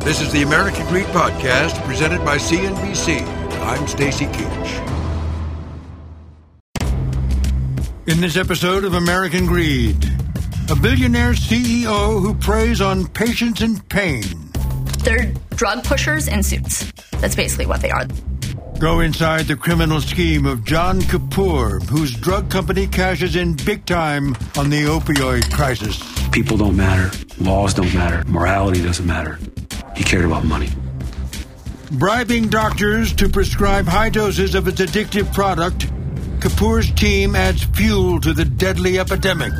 This 0.00 0.22
is 0.22 0.32
the 0.32 0.40
American 0.42 0.86
Greed 0.86 1.04
Podcast 1.06 1.84
presented 1.84 2.24
by 2.24 2.38
CNBC. 2.38 3.20
I'm 3.60 3.86
Stacy 3.86 4.24
Keach. 4.24 4.88
In 8.06 8.20
this 8.22 8.38
episode 8.38 8.84
of 8.84 8.94
American 8.94 9.44
Greed, 9.44 10.02
a 10.70 10.74
billionaire 10.74 11.34
CEO 11.34 12.18
who 12.18 12.34
preys 12.34 12.80
on 12.80 13.08
patients 13.08 13.60
in 13.60 13.78
pain. 13.78 14.24
They're 15.04 15.34
drug 15.50 15.84
pushers 15.84 16.28
in 16.28 16.42
suits. 16.42 16.90
That's 17.20 17.36
basically 17.36 17.66
what 17.66 17.82
they 17.82 17.90
are. 17.90 18.06
Go 18.80 19.00
inside 19.00 19.42
the 19.42 19.56
criminal 19.56 20.00
scheme 20.00 20.46
of 20.46 20.64
John 20.64 21.02
Kapoor, 21.02 21.86
whose 21.90 22.14
drug 22.14 22.48
company 22.48 22.86
cashes 22.86 23.36
in 23.36 23.52
big 23.52 23.84
time 23.84 24.34
on 24.56 24.70
the 24.70 24.84
opioid 24.84 25.52
crisis. 25.52 26.00
People 26.30 26.56
don't 26.56 26.78
matter. 26.78 27.14
Laws 27.40 27.74
don't 27.74 27.92
matter. 27.92 28.24
Morality 28.26 28.82
doesn't 28.82 29.04
matter. 29.04 29.38
He 29.94 30.02
cared 30.02 30.24
about 30.24 30.46
money. 30.46 30.70
Bribing 31.92 32.48
doctors 32.48 33.12
to 33.16 33.28
prescribe 33.28 33.84
high 33.84 34.08
doses 34.08 34.54
of 34.54 34.66
its 34.66 34.80
addictive 34.80 35.30
product, 35.34 35.80
Kapoor's 36.40 36.90
team 36.92 37.36
adds 37.36 37.62
fuel 37.62 38.18
to 38.22 38.32
the 38.32 38.46
deadly 38.46 38.98
epidemic. 38.98 39.52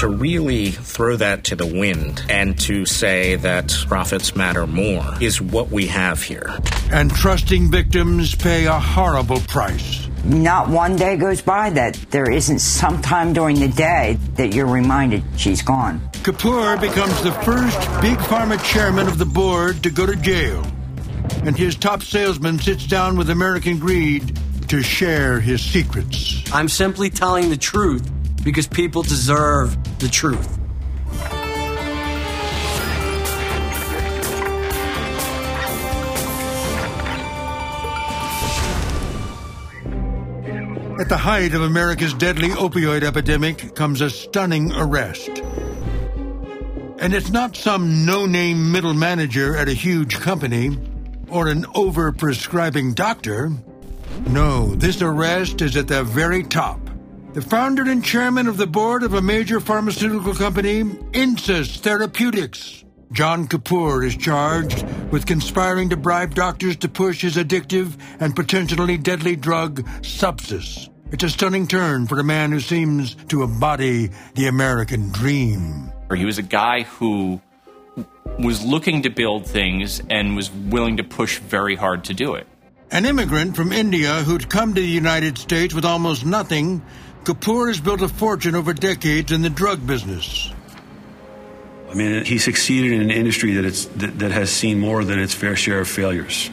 To 0.00 0.08
really 0.08 0.70
throw 0.70 1.16
that 1.16 1.44
to 1.44 1.56
the 1.56 1.66
wind 1.66 2.24
and 2.30 2.58
to 2.60 2.86
say 2.86 3.34
that 3.34 3.84
profits 3.86 4.34
matter 4.34 4.66
more 4.66 5.04
is 5.20 5.42
what 5.42 5.70
we 5.70 5.88
have 5.88 6.22
here. 6.22 6.56
And 6.90 7.14
trusting 7.14 7.70
victims 7.70 8.34
pay 8.34 8.64
a 8.64 8.80
horrible 8.80 9.40
price. 9.40 10.08
Not 10.24 10.70
one 10.70 10.96
day 10.96 11.18
goes 11.18 11.42
by 11.42 11.68
that 11.70 11.96
there 12.08 12.30
isn't 12.30 12.60
some 12.60 13.02
time 13.02 13.34
during 13.34 13.60
the 13.60 13.68
day 13.68 14.16
that 14.36 14.54
you're 14.54 14.66
reminded 14.66 15.22
she's 15.36 15.60
gone. 15.60 16.00
Kapoor 16.22 16.80
becomes 16.80 17.22
the 17.22 17.32
first 17.32 17.78
big 18.00 18.16
pharma 18.20 18.58
chairman 18.64 19.06
of 19.06 19.18
the 19.18 19.26
board 19.26 19.82
to 19.82 19.90
go 19.90 20.06
to 20.06 20.16
jail. 20.16 20.66
And 21.44 21.54
his 21.54 21.76
top 21.76 22.02
salesman 22.02 22.58
sits 22.58 22.86
down 22.86 23.18
with 23.18 23.28
American 23.28 23.78
Greed 23.78 24.38
to 24.68 24.82
share 24.82 25.40
his 25.40 25.60
secrets. 25.60 26.42
I'm 26.54 26.70
simply 26.70 27.10
telling 27.10 27.50
the 27.50 27.58
truth 27.58 28.10
because 28.42 28.66
people 28.66 29.02
deserve 29.02 29.76
the 29.98 30.08
truth. 30.08 30.58
At 41.00 41.08
the 41.08 41.16
height 41.16 41.54
of 41.54 41.62
America's 41.62 42.12
deadly 42.12 42.50
opioid 42.50 43.04
epidemic 43.04 43.74
comes 43.74 44.02
a 44.02 44.10
stunning 44.10 44.70
arrest. 44.72 45.30
And 46.98 47.14
it's 47.14 47.30
not 47.30 47.56
some 47.56 48.04
no 48.04 48.26
name 48.26 48.70
middle 48.70 48.92
manager 48.92 49.56
at 49.56 49.70
a 49.70 49.72
huge 49.72 50.20
company 50.20 50.76
or 51.30 51.48
an 51.48 51.64
over-prescribing 51.74 52.92
doctor. 52.92 53.50
No, 54.26 54.74
this 54.74 55.00
arrest 55.00 55.62
is 55.62 55.78
at 55.78 55.88
the 55.88 56.04
very 56.04 56.42
top. 56.42 56.89
The 57.32 57.42
founder 57.42 57.88
and 57.88 58.04
chairman 58.04 58.48
of 58.48 58.56
the 58.56 58.66
board 58.66 59.04
of 59.04 59.14
a 59.14 59.22
major 59.22 59.60
pharmaceutical 59.60 60.34
company, 60.34 60.82
Insys 60.82 61.78
Therapeutics. 61.78 62.84
John 63.12 63.46
Kapoor 63.46 64.04
is 64.04 64.16
charged 64.16 64.82
with 65.12 65.26
conspiring 65.26 65.90
to 65.90 65.96
bribe 65.96 66.34
doctors 66.34 66.74
to 66.78 66.88
push 66.88 67.22
his 67.22 67.36
addictive 67.36 67.96
and 68.18 68.34
potentially 68.34 68.98
deadly 68.98 69.36
drug, 69.36 69.84
Subsys. 70.02 70.88
It's 71.12 71.22
a 71.22 71.30
stunning 71.30 71.68
turn 71.68 72.08
for 72.08 72.18
a 72.18 72.24
man 72.24 72.50
who 72.50 72.58
seems 72.58 73.14
to 73.28 73.44
embody 73.44 74.10
the 74.34 74.48
American 74.48 75.12
dream. 75.12 75.92
He 76.12 76.24
was 76.24 76.38
a 76.38 76.42
guy 76.42 76.82
who 76.82 77.40
was 78.40 78.64
looking 78.64 79.02
to 79.02 79.10
build 79.10 79.46
things 79.46 80.02
and 80.10 80.34
was 80.34 80.50
willing 80.50 80.96
to 80.96 81.04
push 81.04 81.38
very 81.38 81.76
hard 81.76 82.02
to 82.04 82.14
do 82.14 82.34
it. 82.34 82.48
An 82.92 83.06
immigrant 83.06 83.54
from 83.54 83.70
India 83.70 84.14
who'd 84.14 84.50
come 84.50 84.74
to 84.74 84.80
the 84.80 84.86
United 84.86 85.38
States 85.38 85.72
with 85.72 85.84
almost 85.84 86.26
nothing, 86.26 86.82
Kapoor 87.24 87.68
has 87.68 87.80
built 87.80 88.00
a 88.00 88.08
fortune 88.08 88.54
over 88.54 88.72
decades 88.72 89.30
in 89.30 89.42
the 89.42 89.50
drug 89.50 89.86
business. 89.86 90.52
I 91.90 91.94
mean, 91.94 92.24
he 92.24 92.38
succeeded 92.38 92.92
in 92.92 93.02
an 93.02 93.10
industry 93.10 93.54
that, 93.54 93.64
it's, 93.64 93.86
that, 93.86 94.18
that 94.20 94.30
has 94.30 94.50
seen 94.50 94.78
more 94.78 95.04
than 95.04 95.18
its 95.18 95.34
fair 95.34 95.56
share 95.56 95.80
of 95.80 95.88
failures. 95.88 96.50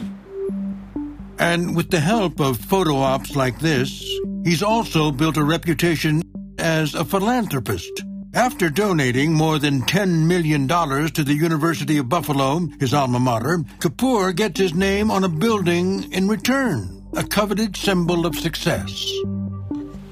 And 1.38 1.76
with 1.76 1.90
the 1.90 2.00
help 2.00 2.40
of 2.40 2.58
photo 2.58 2.96
ops 2.96 3.36
like 3.36 3.60
this, 3.60 4.04
he's 4.44 4.62
also 4.62 5.12
built 5.12 5.36
a 5.36 5.44
reputation 5.44 6.22
as 6.58 6.94
a 6.94 7.04
philanthropist. 7.04 8.02
After 8.34 8.68
donating 8.68 9.32
more 9.32 9.58
than 9.58 9.82
$10 9.82 10.26
million 10.26 10.68
to 10.68 11.24
the 11.24 11.34
University 11.34 11.96
of 11.96 12.08
Buffalo, 12.08 12.66
his 12.78 12.92
alma 12.92 13.20
mater, 13.20 13.58
Kapoor 13.78 14.34
gets 14.34 14.60
his 14.60 14.74
name 14.74 15.10
on 15.10 15.24
a 15.24 15.28
building 15.28 16.12
in 16.12 16.28
return, 16.28 17.06
a 17.16 17.24
coveted 17.24 17.76
symbol 17.76 18.26
of 18.26 18.34
success. 18.34 19.08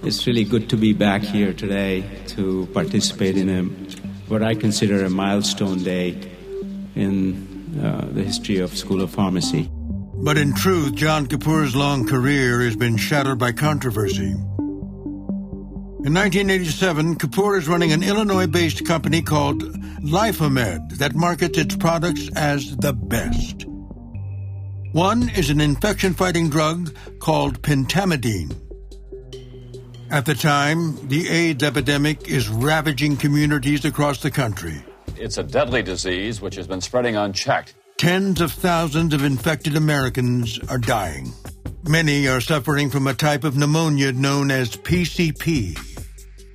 It's 0.06 0.24
really 0.24 0.44
good 0.44 0.70
to 0.70 0.76
be 0.76 0.92
back 0.92 1.22
here 1.22 1.52
today 1.52 2.08
to 2.28 2.68
participate 2.72 3.36
in 3.36 3.48
a 3.48 3.64
what 4.30 4.40
I 4.40 4.54
consider 4.54 5.04
a 5.04 5.10
milestone 5.10 5.82
day 5.82 6.10
in 6.94 7.80
uh, 7.82 8.06
the 8.12 8.22
history 8.22 8.58
of 8.58 8.76
School 8.76 9.02
of 9.02 9.10
Pharmacy. 9.10 9.68
But 9.72 10.38
in 10.38 10.54
truth, 10.54 10.94
John 10.94 11.26
Kapoor's 11.26 11.74
long 11.74 12.06
career 12.06 12.60
has 12.60 12.76
been 12.76 12.96
shadowed 12.96 13.40
by 13.40 13.50
controversy. 13.50 14.30
In 14.30 16.14
1987, 16.14 17.16
Kapoor 17.16 17.58
is 17.58 17.66
running 17.66 17.90
an 17.90 18.04
Illinois 18.04 18.46
based 18.46 18.86
company 18.86 19.22
called 19.22 19.64
LyphoMed 20.04 20.98
that 20.98 21.16
markets 21.16 21.58
its 21.58 21.74
products 21.74 22.30
as 22.36 22.76
the 22.76 22.92
best. 22.92 23.64
One 24.92 25.30
is 25.30 25.50
an 25.50 25.60
infection 25.60 26.14
fighting 26.14 26.48
drug 26.48 26.94
called 27.18 27.60
pentamidine. 27.62 28.65
At 30.10 30.24
the 30.24 30.34
time, 30.34 31.08
the 31.08 31.28
AIDS 31.28 31.64
epidemic 31.64 32.28
is 32.28 32.48
ravaging 32.48 33.16
communities 33.16 33.84
across 33.84 34.22
the 34.22 34.30
country. 34.30 34.84
It's 35.16 35.36
a 35.36 35.42
deadly 35.42 35.82
disease 35.82 36.40
which 36.40 36.54
has 36.54 36.68
been 36.68 36.80
spreading 36.80 37.16
unchecked. 37.16 37.74
Tens 37.96 38.40
of 38.40 38.52
thousands 38.52 39.14
of 39.14 39.24
infected 39.24 39.74
Americans 39.74 40.60
are 40.68 40.78
dying. 40.78 41.32
Many 41.88 42.28
are 42.28 42.40
suffering 42.40 42.88
from 42.88 43.08
a 43.08 43.14
type 43.14 43.42
of 43.42 43.56
pneumonia 43.56 44.12
known 44.12 44.52
as 44.52 44.76
PCP. 44.76 45.76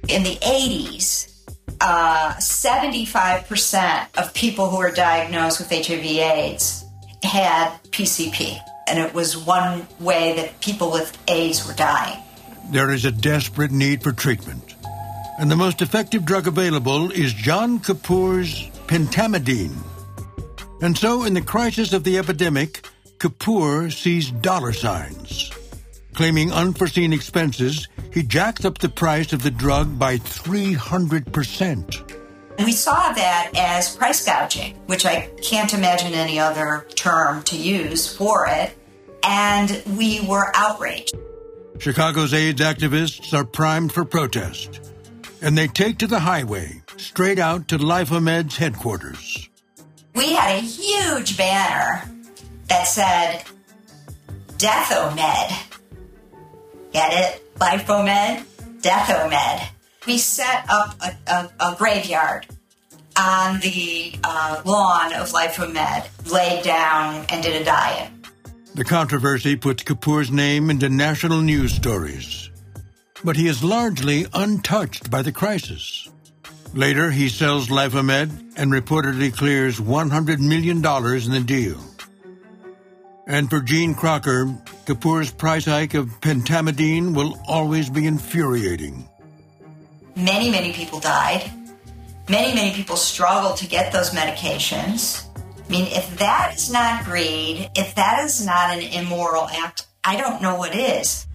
In 0.07 0.23
the 0.23 0.35
80s, 0.37 1.51
uh, 1.81 2.33
75% 2.35 4.17
of 4.17 4.33
people 4.33 4.69
who 4.69 4.77
were 4.77 4.91
diagnosed 4.91 5.59
with 5.59 5.69
HIV 5.69 6.05
AIDS 6.05 6.85
had 7.23 7.71
PCP. 7.91 8.57
And 8.87 8.97
it 8.97 9.13
was 9.13 9.35
one 9.35 9.87
way 9.99 10.35
that 10.37 10.61
people 10.61 10.91
with 10.91 11.17
AIDS 11.27 11.67
were 11.67 11.73
dying 11.73 12.21
there 12.71 12.91
is 12.91 13.05
a 13.05 13.11
desperate 13.11 13.71
need 13.71 14.01
for 14.01 14.13
treatment. 14.13 14.75
And 15.37 15.51
the 15.51 15.55
most 15.55 15.81
effective 15.81 16.25
drug 16.25 16.47
available 16.47 17.11
is 17.11 17.33
John 17.33 17.79
Kapoor's 17.79 18.69
pentamidine. 18.87 19.75
And 20.81 20.97
so, 20.97 21.23
in 21.23 21.33
the 21.33 21.41
crisis 21.41 21.93
of 21.93 22.03
the 22.03 22.17
epidemic, 22.17 22.87
Kapoor 23.17 23.91
sees 23.91 24.31
dollar 24.31 24.73
signs. 24.73 25.51
Claiming 26.13 26.51
unforeseen 26.51 27.13
expenses, 27.13 27.87
he 28.11 28.23
jacked 28.23 28.65
up 28.65 28.79
the 28.79 28.89
price 28.89 29.31
of 29.31 29.43
the 29.43 29.51
drug 29.51 29.99
by 29.99 30.17
300%. 30.17 32.17
We 32.59 32.71
saw 32.71 33.13
that 33.13 33.51
as 33.55 33.95
price 33.95 34.25
gouging, 34.25 34.75
which 34.87 35.05
I 35.05 35.29
can't 35.41 35.73
imagine 35.73 36.13
any 36.13 36.39
other 36.39 36.87
term 36.95 37.43
to 37.43 37.57
use 37.57 38.15
for 38.15 38.47
it. 38.47 38.75
And 39.23 39.83
we 39.97 40.27
were 40.27 40.51
outraged. 40.55 41.15
Chicago's 41.79 42.33
AIDS 42.33 42.61
activists 42.61 43.33
are 43.33 43.45
primed 43.45 43.91
for 43.91 44.05
protest, 44.05 44.91
and 45.41 45.57
they 45.57 45.67
take 45.67 45.97
to 45.99 46.07
the 46.07 46.19
highway 46.19 46.81
straight 46.97 47.39
out 47.39 47.67
to 47.69 47.77
LyphoMed's 47.77 48.57
headquarters. 48.57 49.49
We 50.13 50.33
had 50.33 50.57
a 50.57 50.59
huge 50.59 51.37
banner 51.37 52.03
that 52.67 52.83
said 52.83 53.43
Deathomed. 54.57 55.17
Get 56.91 57.13
it? 57.13 57.57
LyphoMed, 57.57 58.43
Deathomed. 58.81 59.67
We 60.05 60.17
set 60.17 60.65
up 60.69 60.95
a, 61.01 61.17
a, 61.31 61.51
a 61.59 61.75
graveyard 61.77 62.47
on 63.17 63.59
the 63.59 64.13
uh, 64.23 64.61
lawn 64.65 65.13
of 65.13 65.31
LyphoMed 65.31 66.31
laid 66.31 66.63
down 66.63 67.25
and 67.29 67.43
did 67.43 67.61
a 67.61 67.65
diet. 67.65 68.09
The 68.73 68.85
controversy 68.85 69.57
puts 69.57 69.83
Kapoor's 69.83 70.31
name 70.31 70.69
into 70.69 70.87
national 70.87 71.41
news 71.41 71.73
stories. 71.73 72.49
But 73.21 73.35
he 73.35 73.47
is 73.47 73.63
largely 73.63 74.25
untouched 74.33 75.11
by 75.11 75.21
the 75.23 75.33
crisis. 75.33 76.09
Later, 76.73 77.11
he 77.11 77.27
sells 77.27 77.67
LyphoMed 77.67 78.53
and 78.55 78.71
reportedly 78.71 79.35
clears 79.35 79.77
$100 79.77 80.39
million 80.39 80.77
in 80.77 81.31
the 81.31 81.43
deal. 81.45 81.79
And 83.27 83.49
for 83.49 83.59
Gene 83.59 83.93
Crocker, 83.93 84.45
Kapoor's 84.85 85.31
price 85.31 85.65
hike 85.65 85.93
of 85.93 86.07
pentamidine 86.21 87.13
will 87.13 87.37
always 87.47 87.89
be 87.89 88.07
infuriating. 88.07 89.07
Many, 90.15 90.49
many 90.49 90.71
people 90.71 91.01
died. 91.01 91.51
Many, 92.29 92.55
many 92.55 92.73
people 92.73 92.95
struggled 92.95 93.57
to 93.57 93.67
get 93.67 93.91
those 93.91 94.11
medications. 94.11 95.27
I 95.71 95.73
mean, 95.73 95.87
if 95.87 96.17
that 96.17 96.55
is 96.57 96.69
not 96.69 97.05
greed, 97.05 97.69
if 97.77 97.95
that 97.95 98.25
is 98.25 98.45
not 98.45 98.71
an 98.71 98.81
immoral 98.81 99.47
act, 99.47 99.87
I 100.03 100.17
don't 100.17 100.41
know 100.41 100.55
what 100.55 100.75
is. 100.75 101.25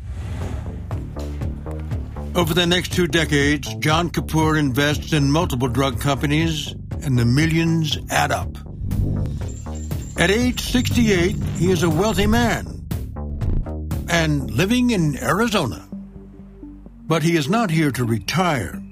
Over 2.35 2.53
the 2.53 2.67
next 2.67 2.93
two 2.93 3.07
decades, 3.07 3.75
John 3.77 4.11
Kapoor 4.11 4.59
invests 4.59 5.15
in 5.15 5.33
multiple 5.33 5.69
drug 5.69 6.03
companies, 6.03 6.75
and 7.03 7.19
the 7.19 7.25
millions 7.25 7.97
add 8.11 8.31
up. 8.31 8.59
At 10.19 10.31
age 10.31 10.61
68, 10.61 11.35
he 11.57 11.71
is 11.71 11.83
a 11.83 11.89
wealthy 11.89 12.27
man 12.27 12.87
and 14.11 14.51
living 14.51 14.91
in 14.91 15.17
Arizona. 15.17 15.89
But 17.07 17.23
he 17.23 17.37
is 17.37 17.49
not 17.49 17.71
here 17.71 17.91
to 17.93 18.05
retire. 18.05 18.83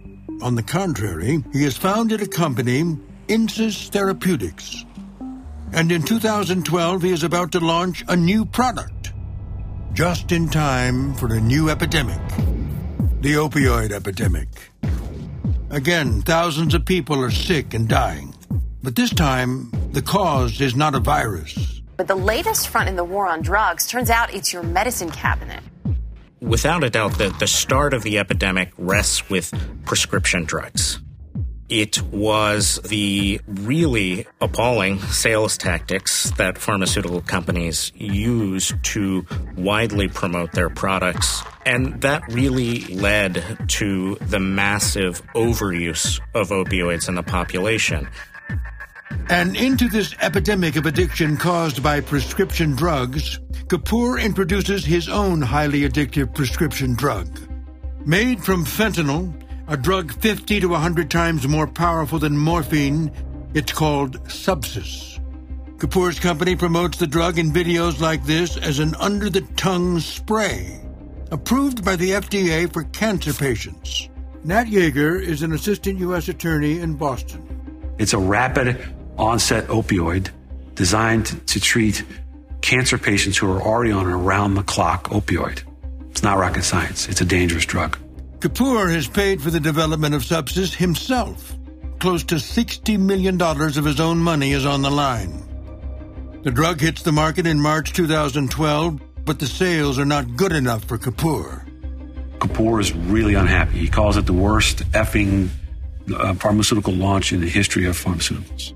On 0.41 0.55
the 0.55 0.63
contrary, 0.63 1.45
he 1.53 1.65
has 1.65 1.77
founded 1.77 2.23
a 2.23 2.27
company, 2.27 2.97
Insys 3.29 3.91
Therapeutics. 3.91 4.87
And 5.75 5.91
in 5.91 6.03
2012, 6.03 7.03
he 7.03 7.11
is 7.11 7.25
about 7.25 7.53
to 7.53 7.61
launch 7.61 8.05
a 8.09 8.17
new 8.17 8.45
product, 8.45 9.13
just 9.93 10.33
in 10.33 10.49
time 10.49 11.15
for 11.15 11.35
a 11.35 11.41
new 11.41 11.69
epidemic 11.69 12.21
the 13.25 13.33
opioid 13.33 13.91
epidemic. 13.91 14.49
Again, 15.71 16.21
thousands 16.21 16.75
of 16.75 16.85
people 16.85 17.25
are 17.25 17.31
sick 17.31 17.73
and 17.73 17.89
dying. 17.89 18.35
But 18.83 18.97
this 18.97 19.09
time, 19.09 19.71
the 19.93 20.03
cause 20.03 20.61
is 20.61 20.77
not 20.77 20.95
a 20.95 21.01
virus. 21.01 21.81
But 21.97 22.07
the 22.07 22.17
latest 22.17 22.69
front 22.69 22.91
in 22.91 22.97
the 22.97 23.05
war 23.05 23.27
on 23.27 23.41
drugs 23.41 23.87
turns 23.87 24.11
out 24.11 24.35
it's 24.35 24.53
your 24.53 24.63
medicine 24.63 25.11
cabinet. 25.11 25.63
Without 26.43 26.85
a 26.85 26.91
doubt, 26.91 27.17
the, 27.17 27.35
the 27.39 27.47
start 27.47 27.95
of 27.95 28.03
the 28.03 28.19
epidemic 28.19 28.73
rests 28.77 29.31
with 29.31 29.55
prescription 29.87 30.45
drugs. 30.45 31.01
It 31.71 32.03
was 32.03 32.79
the 32.85 33.41
really 33.47 34.27
appalling 34.43 34.99
sales 34.99 35.57
tactics 35.57 36.31
that 36.33 36.59
pharmaceutical 36.59 37.23
companies 37.23 37.91
use 37.95 38.75
to 38.83 39.25
widely 39.57 40.09
promote 40.09 40.53
their 40.53 40.69
products. 40.69 41.43
And 41.65 42.03
that 42.03 42.23
really 42.31 42.81
led 42.95 43.67
to 43.69 44.17
the 44.17 44.41
massive 44.41 45.23
overuse 45.33 46.21
of 46.35 46.51
opioids 46.51 47.09
in 47.09 47.15
the 47.15 47.23
population. 47.23 48.09
And 49.31 49.57
into 49.57 49.89
this 49.89 50.15
epidemic 50.21 50.77
of 50.77 50.85
addiction 50.85 51.39
caused 51.39 51.83
by 51.83 52.01
prescription 52.03 52.77
drugs, 52.77 53.41
Kapoor 53.69 54.23
introduces 54.23 54.85
his 54.85 55.09
own 55.09 55.41
highly 55.41 55.89
addictive 55.89 56.35
prescription 56.35 56.95
drug. 56.95 57.27
Made 58.05 58.45
from 58.45 58.67
fentanyl, 58.67 59.33
a 59.67 59.77
drug 59.77 60.13
50 60.13 60.61
to 60.61 60.69
100 60.69 61.11
times 61.11 61.49
more 61.49 61.67
powerful 61.67 62.19
than 62.19 62.37
morphine, 62.37 63.11
it's 63.55 63.73
called 63.73 64.23
Subsys. 64.25 65.21
Kapoor's 65.79 66.19
company 66.19 66.55
promotes 66.55 66.99
the 66.99 67.07
drug 67.07 67.39
in 67.39 67.53
videos 67.53 68.01
like 68.01 68.25
this 68.25 68.57
as 68.57 68.79
an 68.79 68.95
under 68.97 69.31
the 69.31 69.41
tongue 69.57 69.99
spray, 70.01 70.81
approved 71.31 71.85
by 71.85 71.97
the 71.97 72.11
FDA 72.11 72.73
for 72.73 72.85
cancer 72.85 73.33
patients. 73.33 74.09
Nat 74.45 74.65
Yeager 74.65 75.21
is 75.21 75.43
an 75.43 75.53
assistant 75.53 75.99
U.S. 76.01 76.29
attorney 76.29 76.81
in 76.81 76.95
Boston. 76.95 77.95
It's 77.99 78.13
a 78.13 78.19
rapid 78.19 78.95
onset 79.17 79.69
opioid 79.69 80.31
designed 80.75 81.47
to 81.47 81.61
treat 81.61 82.05
cancer 82.61 82.99
patients 82.99 83.39
who 83.39 83.51
are 83.51 83.63
already 83.63 83.93
on 83.93 84.07
an 84.07 84.13
around 84.13 84.55
the 84.55 84.63
clock 84.63 85.09
opioid. 85.09 85.63
It's 86.11 86.23
not 86.23 86.39
rocket 86.39 86.65
science, 86.65 87.09
it's 87.09 87.21
a 87.21 87.25
dangerous 87.25 87.65
drug. 87.65 87.99
Kapoor 88.39 88.93
has 88.93 89.09
paid 89.09 89.41
for 89.41 89.51
the 89.51 89.61
development 89.61 90.15
of 90.15 90.23
Subsys 90.23 90.75
himself. 90.75 91.57
Close 91.99 92.25
to 92.25 92.35
$60 92.35 92.99
million 92.99 93.41
of 93.41 93.85
his 93.85 94.01
own 94.01 94.19
money 94.19 94.53
is 94.53 94.67
on 94.67 94.83
the 94.83 94.91
line. 94.91 95.43
The 96.43 96.51
drug 96.51 96.81
hits 96.81 97.03
the 97.03 97.13
market 97.13 97.47
in 97.47 97.59
March 97.59 97.95
2012, 97.95 99.01
but 99.25 99.39
the 99.39 99.47
sales 99.47 99.99
are 99.99 100.05
not 100.05 100.37
good 100.37 100.53
enough 100.53 100.85
for 100.85 100.99
Kapoor. 100.99 101.67
Kapoor 102.39 102.81
is 102.81 102.93
really 102.93 103.35
unhappy. 103.35 103.79
He 103.79 103.89
calls 103.89 104.19
it 104.19 104.27
the 104.27 104.35
worst 104.35 104.81
effing 104.91 105.49
uh, 106.15 106.35
pharmaceutical 106.35 106.93
launch 106.93 107.33
in 107.33 107.41
the 107.41 107.49
history 107.49 107.87
of 107.87 107.97
pharmaceuticals. 107.97 108.75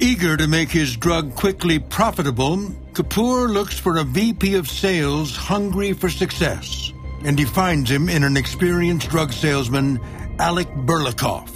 Eager 0.00 0.36
to 0.36 0.48
make 0.48 0.70
his 0.70 0.96
drug 0.96 1.34
quickly 1.36 1.78
profitable, 1.78 2.56
Kapoor 2.92 3.48
looks 3.48 3.78
for 3.78 3.98
a 3.98 4.04
VP 4.04 4.56
of 4.56 4.68
sales 4.68 5.36
hungry 5.36 5.92
for 5.92 6.08
success 6.08 6.92
and 7.24 7.38
he 7.38 7.44
finds 7.44 7.90
him 7.90 8.08
in 8.08 8.24
an 8.24 8.36
experienced 8.36 9.08
drug 9.08 9.32
salesman, 9.32 10.00
Alec 10.38 10.68
Burlakoff. 10.68 11.50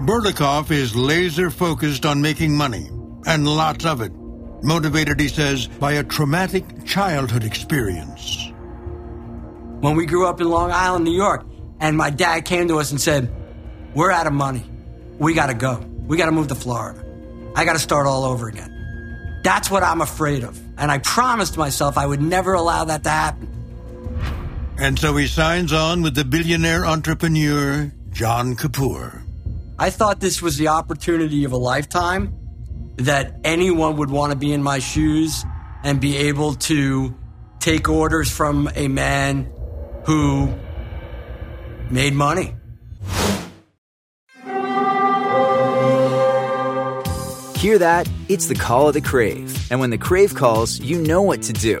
Burlakoff 0.00 0.70
is 0.70 0.94
laser 0.94 1.50
focused 1.50 2.04
on 2.04 2.20
making 2.20 2.56
money, 2.56 2.88
and 3.26 3.46
lots 3.46 3.84
of 3.84 4.00
it. 4.00 4.12
Motivated, 4.62 5.20
he 5.20 5.28
says, 5.28 5.66
by 5.66 5.92
a 5.92 6.04
traumatic 6.04 6.84
childhood 6.84 7.44
experience. 7.44 8.52
When 9.80 9.96
we 9.96 10.06
grew 10.06 10.26
up 10.26 10.40
in 10.40 10.48
Long 10.48 10.70
Island, 10.70 11.04
New 11.04 11.16
York, 11.16 11.46
and 11.80 11.96
my 11.96 12.10
dad 12.10 12.44
came 12.44 12.68
to 12.68 12.78
us 12.78 12.90
and 12.90 13.00
said, 13.00 13.30
We're 13.94 14.10
out 14.10 14.26
of 14.26 14.32
money. 14.32 14.64
We 15.18 15.34
gotta 15.34 15.54
go. 15.54 15.78
We 16.06 16.16
gotta 16.16 16.32
move 16.32 16.48
to 16.48 16.54
Florida. 16.54 17.04
I 17.54 17.64
gotta 17.64 17.78
start 17.78 18.06
all 18.06 18.24
over 18.24 18.48
again. 18.48 19.40
That's 19.42 19.70
what 19.70 19.82
I'm 19.82 20.00
afraid 20.00 20.44
of. 20.44 20.60
And 20.76 20.90
I 20.90 20.98
promised 20.98 21.56
myself 21.56 21.96
I 21.96 22.06
would 22.06 22.20
never 22.20 22.54
allow 22.54 22.84
that 22.84 23.04
to 23.04 23.10
happen. 23.10 23.55
And 24.78 24.98
so 24.98 25.16
he 25.16 25.26
signs 25.26 25.72
on 25.72 26.02
with 26.02 26.14
the 26.14 26.24
billionaire 26.24 26.84
entrepreneur, 26.84 27.92
John 28.10 28.56
Kapoor. 28.56 29.22
I 29.78 29.90
thought 29.90 30.20
this 30.20 30.42
was 30.42 30.58
the 30.58 30.68
opportunity 30.68 31.44
of 31.44 31.52
a 31.52 31.56
lifetime 31.56 32.34
that 32.96 33.40
anyone 33.44 33.96
would 33.96 34.10
want 34.10 34.32
to 34.32 34.38
be 34.38 34.52
in 34.52 34.62
my 34.62 34.78
shoes 34.78 35.44
and 35.82 36.00
be 36.00 36.16
able 36.16 36.54
to 36.54 37.14
take 37.58 37.88
orders 37.88 38.30
from 38.30 38.70
a 38.74 38.88
man 38.88 39.50
who 40.04 40.54
made 41.90 42.12
money. 42.12 42.54
Hear 47.56 47.78
that? 47.78 48.08
It's 48.28 48.46
the 48.46 48.54
call 48.54 48.88
of 48.88 48.94
the 48.94 49.00
Crave. 49.00 49.70
And 49.70 49.80
when 49.80 49.90
the 49.90 49.98
Crave 49.98 50.34
calls, 50.34 50.78
you 50.80 51.00
know 51.00 51.22
what 51.22 51.42
to 51.42 51.52
do. 51.52 51.80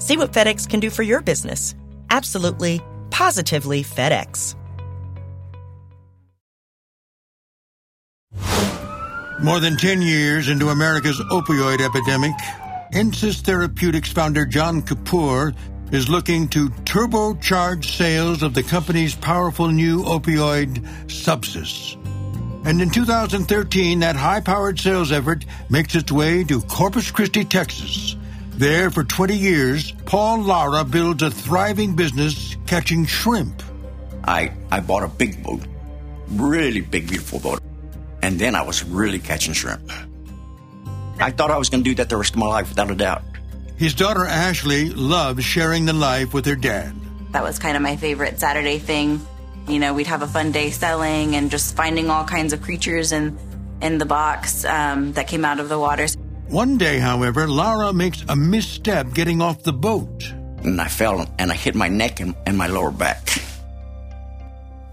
See 0.00 0.16
what 0.16 0.32
FedEx 0.32 0.68
can 0.68 0.80
do 0.80 0.90
for 0.90 1.04
your 1.04 1.22
business. 1.22 1.76
Absolutely, 2.10 2.82
positively 3.10 3.84
FedEx. 3.84 4.56
More 9.42 9.58
than 9.58 9.76
10 9.78 10.02
years 10.02 10.50
into 10.50 10.68
America's 10.68 11.18
opioid 11.30 11.80
epidemic, 11.80 12.34
Insys 12.92 13.40
Therapeutics 13.40 14.12
founder 14.12 14.44
John 14.44 14.82
Kapoor 14.82 15.54
is 15.92 16.10
looking 16.10 16.46
to 16.48 16.68
turbocharge 16.84 17.84
sales 17.84 18.42
of 18.42 18.52
the 18.52 18.62
company's 18.62 19.14
powerful 19.14 19.68
new 19.68 20.02
opioid, 20.02 20.86
Subsys. 21.06 21.96
And 22.66 22.82
in 22.82 22.90
2013, 22.90 24.00
that 24.00 24.16
high 24.16 24.40
powered 24.40 24.78
sales 24.78 25.10
effort 25.10 25.46
makes 25.70 25.94
its 25.94 26.12
way 26.12 26.44
to 26.44 26.60
Corpus 26.62 27.10
Christi, 27.10 27.44
Texas. 27.44 28.16
There, 28.60 28.90
for 28.90 29.04
20 29.04 29.34
years, 29.38 29.92
Paul 30.04 30.42
Lara 30.42 30.84
builds 30.84 31.22
a 31.22 31.30
thriving 31.30 31.96
business 31.96 32.58
catching 32.66 33.06
shrimp. 33.06 33.62
I, 34.22 34.52
I 34.70 34.80
bought 34.80 35.02
a 35.02 35.08
big 35.08 35.42
boat, 35.42 35.62
really 36.28 36.82
big, 36.82 37.08
beautiful 37.08 37.38
boat. 37.40 37.62
And 38.20 38.38
then 38.38 38.54
I 38.54 38.60
was 38.60 38.84
really 38.84 39.18
catching 39.18 39.54
shrimp. 39.54 39.90
I 41.18 41.30
thought 41.30 41.50
I 41.50 41.56
was 41.56 41.70
going 41.70 41.84
to 41.84 41.88
do 41.88 41.94
that 41.94 42.10
the 42.10 42.18
rest 42.18 42.34
of 42.34 42.38
my 42.38 42.48
life 42.48 42.68
without 42.68 42.90
a 42.90 42.94
doubt. 42.94 43.22
His 43.78 43.94
daughter 43.94 44.26
Ashley 44.26 44.90
loves 44.90 45.42
sharing 45.42 45.86
the 45.86 45.94
life 45.94 46.34
with 46.34 46.44
her 46.44 46.54
dad. 46.54 46.94
That 47.30 47.42
was 47.42 47.58
kind 47.58 47.78
of 47.78 47.82
my 47.82 47.96
favorite 47.96 48.40
Saturday 48.40 48.78
thing. 48.78 49.26
You 49.68 49.78
know, 49.78 49.94
we'd 49.94 50.06
have 50.06 50.20
a 50.20 50.26
fun 50.26 50.52
day 50.52 50.68
selling 50.68 51.34
and 51.34 51.50
just 51.50 51.74
finding 51.74 52.10
all 52.10 52.26
kinds 52.26 52.52
of 52.52 52.60
creatures 52.60 53.12
in, 53.12 53.38
in 53.80 53.96
the 53.96 54.04
box 54.04 54.66
um, 54.66 55.14
that 55.14 55.28
came 55.28 55.46
out 55.46 55.60
of 55.60 55.70
the 55.70 55.78
waters. 55.78 56.14
One 56.50 56.78
day, 56.78 56.98
however, 56.98 57.46
Lara 57.46 57.92
makes 57.92 58.24
a 58.28 58.34
misstep 58.34 59.12
getting 59.14 59.40
off 59.40 59.62
the 59.62 59.72
boat. 59.72 60.32
And 60.64 60.80
I 60.80 60.88
fell 60.88 61.24
and 61.38 61.52
I 61.52 61.54
hit 61.54 61.76
my 61.76 61.86
neck 61.86 62.18
and, 62.18 62.34
and 62.44 62.58
my 62.58 62.66
lower 62.66 62.90
back. 62.90 63.22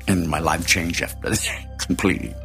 And 0.07 0.29
my 0.29 0.37
life 0.37 0.67
changed 0.67 1.01
after 1.01 1.31
that 1.31 1.79
completely. 1.87 2.35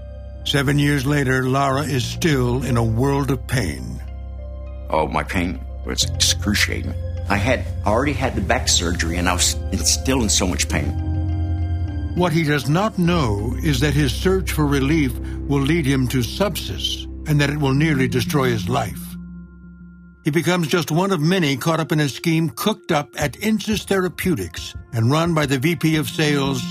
Seven 0.47 0.79
years 0.79 1.05
later, 1.05 1.45
Lara 1.45 1.83
is 1.83 2.07
still 2.07 2.65
in 2.65 2.79
a 2.79 2.83
world 2.83 3.31
of 3.31 3.47
pain. 3.47 4.03
Oh, 4.89 5.07
my 5.07 5.23
pain 5.23 5.61
was 5.85 6.05
excruciating. 6.05 6.95
I 7.29 7.37
had 7.37 7.67
already 7.85 8.15
had 8.15 8.35
the 8.35 8.41
back 8.41 8.67
surgery 8.67 9.19
and 9.19 9.29
I 9.29 9.35
was 9.35 9.59
still 9.85 10.23
in 10.23 10.31
so 10.31 10.47
much 10.47 10.71
pain. 10.71 12.15
What 12.15 12.33
he 12.33 12.45
does 12.45 12.67
not 12.67 12.99
know 12.99 13.55
is 13.63 13.81
that 13.81 13.93
his 13.93 14.15
search 14.15 14.53
for 14.53 14.67
relief 14.67 15.19
will 15.19 15.61
lead 15.61 15.85
him 15.85 16.09
to 16.09 16.19
Subsys 16.19 17.12
and 17.27 17.41
that 17.41 17.51
it 17.51 17.59
will 17.59 17.75
nearly 17.75 18.09
destroy 18.09 18.51
his 18.51 18.69
life. 18.69 19.01
He 20.25 20.31
becomes 20.31 20.69
just 20.69 20.91
one 20.91 21.11
of 21.11 21.21
many 21.21 21.57
caught 21.57 21.81
up 21.81 21.91
in 21.91 21.99
a 21.99 22.09
scheme 22.09 22.51
cooked 22.51 22.93
up 22.93 23.09
at 23.17 23.33
Insys 23.35 23.85
Therapeutics 23.85 24.75
and 24.93 25.11
run 25.11 25.35
by 25.35 25.47
the 25.47 25.59
VP 25.59 25.97
of 25.97 26.09
Sales, 26.09 26.63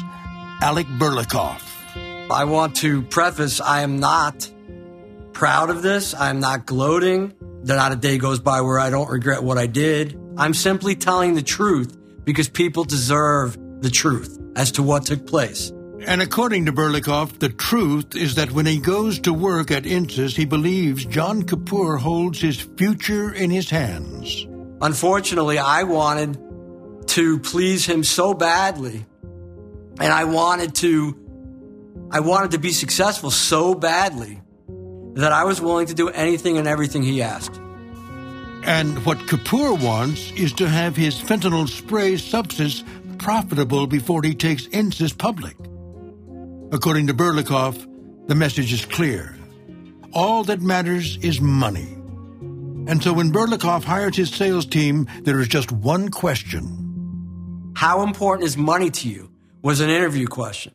Alec 0.61 0.87
Burlakoff. 0.87 1.61
I 2.31 2.45
want 2.45 2.77
to 2.77 3.01
preface 3.01 3.59
I 3.59 3.81
am 3.81 3.99
not 3.99 4.49
proud 5.33 5.69
of 5.69 5.81
this. 5.81 6.13
I'm 6.13 6.39
not 6.39 6.65
gloating. 6.65 7.33
That 7.63 7.75
not 7.75 7.91
a 7.91 7.95
day 7.97 8.17
goes 8.17 8.39
by 8.39 8.61
where 8.61 8.79
I 8.79 8.89
don't 8.89 9.09
regret 9.09 9.43
what 9.43 9.57
I 9.57 9.67
did. 9.67 10.17
I'm 10.37 10.53
simply 10.53 10.95
telling 10.95 11.33
the 11.33 11.41
truth 11.41 11.97
because 12.23 12.47
people 12.47 12.85
deserve 12.85 13.57
the 13.81 13.89
truth 13.89 14.39
as 14.55 14.71
to 14.73 14.83
what 14.83 15.05
took 15.05 15.27
place. 15.27 15.71
And 16.07 16.21
according 16.21 16.65
to 16.65 16.71
Burlakoff, 16.71 17.37
the 17.39 17.49
truth 17.49 18.15
is 18.15 18.35
that 18.35 18.51
when 18.51 18.65
he 18.65 18.79
goes 18.79 19.19
to 19.19 19.33
work 19.33 19.69
at 19.69 19.83
Insys, 19.83 20.35
he 20.35 20.45
believes 20.45 21.05
John 21.05 21.43
Kapoor 21.43 21.99
holds 21.99 22.41
his 22.41 22.59
future 22.59 23.31
in 23.31 23.51
his 23.51 23.69
hands. 23.69 24.47
Unfortunately, 24.81 25.59
I 25.59 25.83
wanted 25.83 26.39
to 27.09 27.39
please 27.39 27.85
him 27.85 28.03
so 28.03 28.33
badly, 28.33 29.05
and 29.99 30.11
I 30.11 30.23
wanted 30.23 30.73
to 30.75 31.17
I 32.09 32.19
wanted 32.19 32.51
to 32.51 32.57
be 32.57 32.71
successful 32.71 33.29
so 33.29 33.75
badly 33.75 34.41
that 35.13 35.31
I 35.31 35.43
was 35.43 35.61
willing 35.61 35.87
to 35.87 35.93
do 35.93 36.09
anything 36.09 36.57
and 36.57 36.67
everything 36.67 37.03
he 37.03 37.21
asked. 37.21 37.57
And 38.63 39.05
what 39.05 39.17
Kapoor 39.19 39.81
wants 39.83 40.31
is 40.31 40.51
to 40.53 40.67
have 40.67 40.95
his 40.95 41.15
fentanyl 41.15 41.69
spray 41.69 42.13
Subsys 42.13 42.83
profitable 43.19 43.87
before 43.87 44.23
he 44.23 44.33
takes 44.33 44.67
Insys 44.67 45.15
public. 45.17 45.55
According 46.73 47.07
to 47.07 47.13
Burlakoff, 47.13 47.85
the 48.27 48.35
message 48.35 48.71
is 48.71 48.85
clear. 48.85 49.35
All 50.13 50.45
that 50.45 50.61
matters 50.61 51.17
is 51.17 51.41
money. 51.41 51.97
And 52.87 53.03
so 53.03 53.11
when 53.11 53.33
Burlakoff 53.33 53.83
hires 53.83 54.15
his 54.15 54.33
sales 54.33 54.65
team, 54.65 55.05
there 55.23 55.41
is 55.41 55.49
just 55.49 55.69
one 55.71 56.07
question. 56.07 57.73
How 57.75 58.03
important 58.03 58.47
is 58.47 58.55
money 58.55 58.89
to 58.89 59.09
you? 59.09 59.29
Was 59.61 59.81
an 59.81 59.89
interview 59.89 60.27
question. 60.27 60.71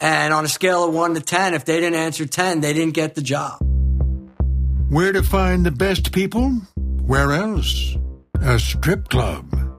And 0.00 0.34
on 0.34 0.44
a 0.44 0.48
scale 0.48 0.82
of 0.82 0.94
1 0.94 1.14
to 1.14 1.20
10, 1.20 1.54
if 1.54 1.64
they 1.64 1.78
didn't 1.78 2.00
answer 2.00 2.26
10, 2.26 2.60
they 2.60 2.72
didn't 2.72 2.94
get 2.94 3.14
the 3.14 3.22
job. 3.22 3.60
Where 4.88 5.12
to 5.12 5.22
find 5.22 5.64
the 5.64 5.70
best 5.70 6.10
people? 6.10 6.50
Where 7.06 7.30
else? 7.30 7.96
A 8.40 8.58
strip 8.58 9.08
club. 9.08 9.69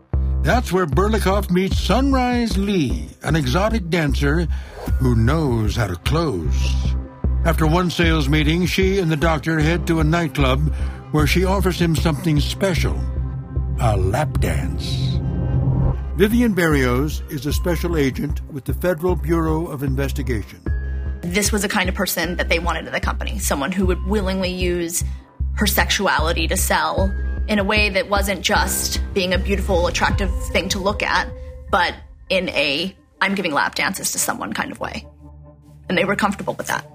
That's 0.44 0.72
where 0.72 0.88
Burlakoff 0.88 1.52
meets 1.52 1.80
Sunrise 1.80 2.58
Lee, 2.58 3.10
an 3.22 3.36
exotic 3.36 3.90
dancer 3.90 4.48
who 4.98 5.16
knows 5.16 5.76
how 5.76 5.86
to 5.86 5.96
close. 5.98 6.74
After 7.46 7.68
one 7.68 7.92
sales 7.92 8.28
meeting, 8.28 8.66
she 8.66 8.98
and 8.98 9.12
the 9.12 9.18
doctor 9.18 9.60
head 9.60 9.86
to 9.86 10.00
a 10.00 10.04
nightclub 10.04 10.74
where 11.12 11.28
she 11.28 11.46
offers 11.46 11.80
him 11.80 11.96
something 11.96 12.40
special 12.40 13.00
a 13.80 13.96
lap 13.98 14.40
dance. 14.40 15.18
Vivian 16.16 16.54
Barrios 16.54 17.22
is 17.30 17.46
a 17.46 17.54
special 17.54 17.96
agent 17.96 18.42
with 18.52 18.66
the 18.66 18.74
Federal 18.74 19.16
Bureau 19.16 19.68
of 19.68 19.82
Investigation. 19.82 20.62
This 21.22 21.52
was 21.52 21.62
the 21.62 21.70
kind 21.70 21.88
of 21.88 21.96
person 21.96 22.36
that 22.38 22.50
they 22.50 22.60
wanted 22.60 22.88
in 22.88 22.94
the 22.94 23.00
company 23.00 23.38
someone 23.40 23.72
who 23.72 23.86
would 23.86 24.04
willingly 24.06 24.52
use 24.52 25.04
her 25.54 25.68
sexuality 25.68 26.48
to 26.48 26.58
sell 26.58 27.12
in 27.52 27.60
a 27.60 27.64
way 27.66 27.90
that 27.90 28.08
wasn't 28.08 28.42
just 28.42 29.02
being 29.14 29.34
a 29.34 29.38
beautiful, 29.38 29.88
attractive 29.88 30.32
thing 30.48 30.70
to 30.70 30.80
look 30.80 31.04
at, 31.04 31.30
but 31.70 31.94
in 32.30 32.48
a 32.50 32.96
I'm 33.20 33.36
giving 33.36 33.52
lap 33.52 33.76
dances 33.76 34.14
to 34.14 34.20
someone 34.20 34.54
kind 34.54 34.72
of 34.72 34.80
way. 34.80 35.06
And 35.90 35.98
they 35.98 36.06
were 36.06 36.16
comfortable 36.16 36.54
with 36.54 36.68
that. 36.68 36.90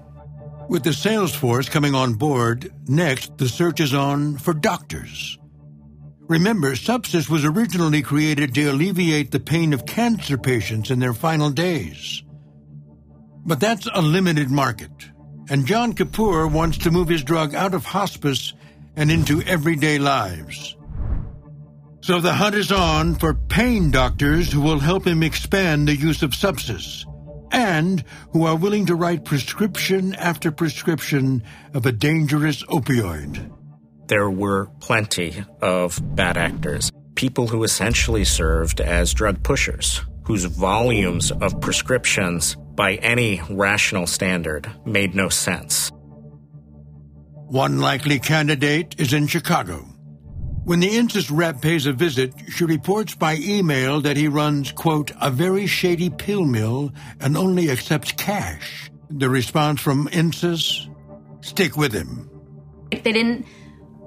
With 0.67 0.83
the 0.83 0.93
sales 0.93 1.33
force 1.35 1.69
coming 1.69 1.93
on 1.93 2.15
board, 2.15 2.73
next 2.87 3.37
the 3.37 3.47
search 3.47 3.79
is 3.79 3.93
on 3.93 4.39
for 4.39 4.53
doctors. 4.55 5.37
Remember, 6.21 6.71
Subsys 6.71 7.29
was 7.29 7.45
originally 7.45 8.01
created 8.01 8.55
to 8.55 8.65
alleviate 8.65 9.29
the 9.29 9.39
pain 9.39 9.73
of 9.73 9.85
cancer 9.85 10.39
patients 10.39 10.89
in 10.89 10.97
their 10.97 11.13
final 11.13 11.51
days. 11.51 12.23
But 13.45 13.59
that's 13.59 13.87
a 13.93 14.01
limited 14.01 14.49
market, 14.49 14.91
and 15.51 15.67
John 15.67 15.93
Kapoor 15.93 16.51
wants 16.51 16.79
to 16.79 16.91
move 16.91 17.09
his 17.09 17.23
drug 17.23 17.53
out 17.53 17.75
of 17.75 17.85
hospice 17.85 18.53
and 18.97 19.09
into 19.09 19.41
everyday 19.43 19.97
lives. 19.99 20.75
So 22.01 22.19
the 22.19 22.33
hunt 22.33 22.55
is 22.55 22.71
on 22.71 23.15
for 23.15 23.33
pain 23.33 23.91
doctors 23.91 24.51
who 24.51 24.59
will 24.59 24.79
help 24.79 25.07
him 25.07 25.23
expand 25.23 25.87
the 25.87 25.95
use 25.95 26.23
of 26.23 26.31
Subsys 26.31 27.05
and 27.51 28.03
who 28.31 28.45
are 28.45 28.57
willing 28.57 28.87
to 28.87 28.95
write 28.95 29.23
prescription 29.23 30.13
after 30.15 30.51
prescription 30.51 31.43
of 31.73 31.85
a 31.85 31.93
dangerous 31.93 32.63
opioid 32.63 33.53
there 34.07 34.29
were 34.29 34.69
plenty 34.79 35.43
of 35.61 35.99
bad 36.15 36.37
actors, 36.37 36.91
people 37.15 37.47
who 37.47 37.63
essentially 37.63 38.23
served 38.23 38.81
as 38.81 39.13
drug 39.13 39.43
pushers, 39.43 40.01
whose 40.23 40.45
volumes 40.45 41.31
of 41.31 41.59
prescriptions 41.61 42.55
by 42.75 42.95
any 42.95 43.41
rational 43.49 44.07
standard 44.07 44.69
made 44.85 45.15
no 45.15 45.29
sense. 45.29 45.91
One 47.47 47.79
likely 47.79 48.19
candidate 48.19 48.95
is 48.99 49.13
in 49.13 49.25
Chicago. 49.25 49.77
When 50.65 50.81
the 50.81 50.89
Insys 50.89 51.31
rep 51.31 51.61
pays 51.61 51.85
a 51.85 51.93
visit, 51.93 52.33
she 52.49 52.65
reports 52.65 53.15
by 53.15 53.37
email 53.37 54.01
that 54.01 54.17
he 54.17 54.27
runs, 54.27 54.73
quote, 54.73 55.13
a 55.21 55.31
very 55.31 55.65
shady 55.65 56.09
pill 56.09 56.43
mill 56.43 56.91
and 57.21 57.37
only 57.37 57.71
accepts 57.71 58.11
cash. 58.11 58.91
The 59.09 59.29
response 59.29 59.79
from 59.79 60.09
Insys? 60.09 60.93
Stick 61.39 61.77
with 61.77 61.93
him. 61.93 62.29
If 62.91 63.03
They 63.03 63.13
didn't 63.13 63.45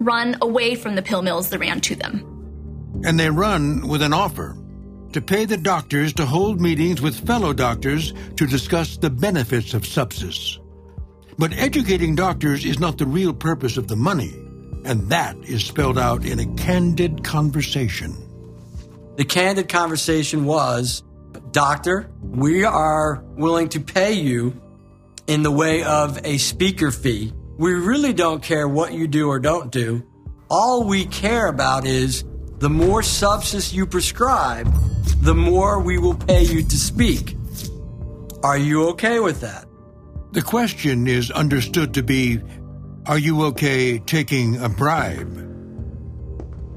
run 0.00 0.36
away 0.42 0.74
from 0.74 0.94
the 0.94 1.02
pill 1.02 1.22
mills, 1.22 1.48
they 1.48 1.56
ran 1.56 1.80
to 1.80 1.94
them. 1.94 3.00
And 3.06 3.18
they 3.18 3.30
run 3.30 3.88
with 3.88 4.02
an 4.02 4.12
offer 4.12 4.54
to 5.14 5.22
pay 5.22 5.46
the 5.46 5.56
doctors 5.56 6.12
to 6.12 6.26
hold 6.26 6.60
meetings 6.60 7.00
with 7.00 7.26
fellow 7.26 7.54
doctors 7.54 8.12
to 8.36 8.46
discuss 8.46 8.98
the 8.98 9.08
benefits 9.08 9.72
of 9.72 9.84
Subsys. 9.84 10.58
But 11.40 11.54
educating 11.54 12.14
doctors 12.14 12.66
is 12.66 12.78
not 12.78 12.98
the 12.98 13.06
real 13.06 13.32
purpose 13.32 13.78
of 13.78 13.88
the 13.88 13.96
money, 13.96 14.34
and 14.84 15.08
that 15.08 15.36
is 15.38 15.64
spelled 15.64 15.98
out 15.98 16.26
in 16.26 16.38
a 16.38 16.46
candid 16.56 17.24
conversation. 17.24 18.14
The 19.16 19.24
candid 19.24 19.70
conversation 19.70 20.44
was 20.44 21.02
Doctor, 21.50 22.10
we 22.22 22.64
are 22.64 23.24
willing 23.36 23.70
to 23.70 23.80
pay 23.80 24.12
you 24.12 24.60
in 25.26 25.42
the 25.42 25.50
way 25.50 25.82
of 25.82 26.24
a 26.24 26.36
speaker 26.36 26.90
fee 26.90 27.32
we 27.60 27.72
really 27.72 28.14
don't 28.14 28.42
care 28.42 28.66
what 28.66 28.94
you 28.94 29.06
do 29.06 29.28
or 29.28 29.38
don't 29.38 29.70
do. 29.70 30.02
All 30.50 30.84
we 30.84 31.04
care 31.04 31.46
about 31.46 31.86
is 31.86 32.24
the 32.58 32.70
more 32.70 33.02
Subsys 33.02 33.70
you 33.72 33.86
prescribe, 33.86 34.70
the 35.20 35.34
more 35.34 35.78
we 35.78 35.98
will 35.98 36.14
pay 36.14 36.42
you 36.42 36.62
to 36.62 36.76
speak. 36.76 37.36
Are 38.42 38.56
you 38.56 38.88
okay 38.90 39.20
with 39.20 39.42
that? 39.42 39.69
The 40.32 40.42
question 40.42 41.08
is 41.08 41.30
understood 41.32 41.94
to 41.94 42.02
be 42.02 42.40
Are 43.06 43.18
you 43.18 43.44
okay 43.46 43.98
taking 43.98 44.62
a 44.62 44.68
bribe? 44.68 45.36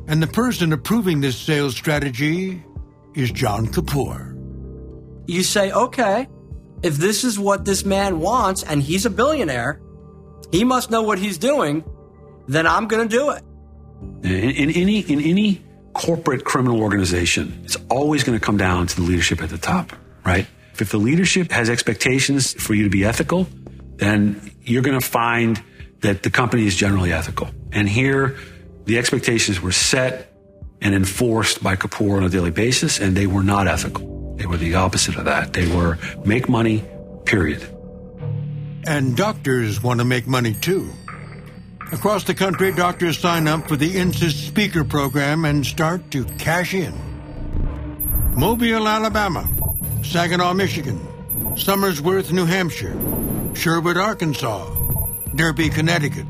And 0.07 0.22
the 0.22 0.27
person 0.27 0.74
approving 0.74 1.22
this 1.22 1.38
sales 1.38 1.75
strategy 1.75 2.63
is 3.13 3.31
John 3.31 3.67
Kapoor. 3.67 4.31
You 5.27 5.43
say, 5.43 5.72
okay, 5.72 6.27
if 6.81 6.98
this 6.98 7.24
is 7.24 7.39
what 7.39 7.63
this 7.63 7.86
man 7.86 8.19
wants 8.19 8.63
and 8.63 8.81
he's 8.81 9.05
a 9.05 9.10
billionaire, 9.10 9.79
he 10.51 10.63
must 10.63 10.91
know 10.91 11.03
what 11.03 11.19
he's 11.19 11.38
doing, 11.38 11.83
then 12.48 12.67
I'm 12.67 12.88
going 12.88 13.07
to 13.07 13.15
do 13.15 13.29
it. 13.29 13.43
In, 14.24 14.50
in 14.50 14.69
any 14.72 15.00
in 15.00 15.22
any 15.22 15.63
corporate 15.93 16.43
criminal 16.43 16.81
organization, 16.81 17.62
it's 17.63 17.77
always 17.89 18.24
going 18.24 18.38
to 18.38 18.43
come 18.43 18.57
down 18.57 18.88
to 18.88 18.95
the 18.95 19.03
leadership 19.03 19.41
at 19.41 19.50
the 19.50 19.57
top, 19.57 19.93
right? 20.25 20.48
If 20.80 20.92
the 20.92 20.98
leadership 20.98 21.51
has 21.51 21.70
expectations 21.70 22.53
for 22.53 22.74
you 22.74 22.84
to 22.84 22.89
be 22.89 23.06
ethical, 23.06 23.48
then 23.98 24.51
you're 24.63 24.82
going 24.82 25.00
to 25.00 25.06
find 25.06 25.62
that 26.01 26.24
the 26.24 26.30
company 26.30 26.65
is 26.65 26.75
generally 26.75 27.13
ethical. 27.13 27.50
And 27.72 27.88
here, 27.88 28.38
the 28.86 28.98
expectations 28.98 29.62
were 29.62 29.72
set 29.72 30.34
and 30.82 30.94
enforced 30.94 31.63
by 31.63 31.75
Kapoor 31.75 32.18
on 32.18 32.24
a 32.24 32.30
daily 32.30 32.51
basis, 32.51 33.00
and 33.00 33.15
they 33.15 33.27
were 33.27 33.44
not 33.44 33.68
ethical. 33.68 34.36
They 34.36 34.46
were 34.46 34.58
the 34.58 34.75
opposite 34.75 35.15
of 35.15 35.25
that. 35.25 35.53
They 35.53 35.68
were 35.74 35.98
make 36.25 36.50
money, 36.50 36.84
period. 37.25 37.65
And 38.86 39.15
doctors 39.15 39.82
want 39.82 40.00
to 40.00 40.06
make 40.06 40.27
money 40.27 40.53
too. 40.53 40.92
Across 41.94 42.25
the 42.25 42.34
country, 42.34 42.74
doctors 42.74 43.20
sign 43.20 43.48
up 43.48 43.68
for 43.68 43.77
the 43.77 43.96
INSYS 43.96 44.34
speaker 44.34 44.84
program 44.84 45.46
and 45.46 45.65
start 45.65 46.12
to 46.12 46.25
cash 46.38 46.74
in. 46.74 46.94
Mobile, 48.36 48.88
Alabama, 48.88 49.48
Saginaw, 50.03 50.53
Michigan, 50.53 51.00
Somersworth, 51.55 52.31
New 52.31 52.45
Hampshire, 52.45 52.95
Sherwood, 53.55 53.98
Arkansas, 53.98 54.69
Derby, 55.33 55.69
Connecticut, 55.69 56.25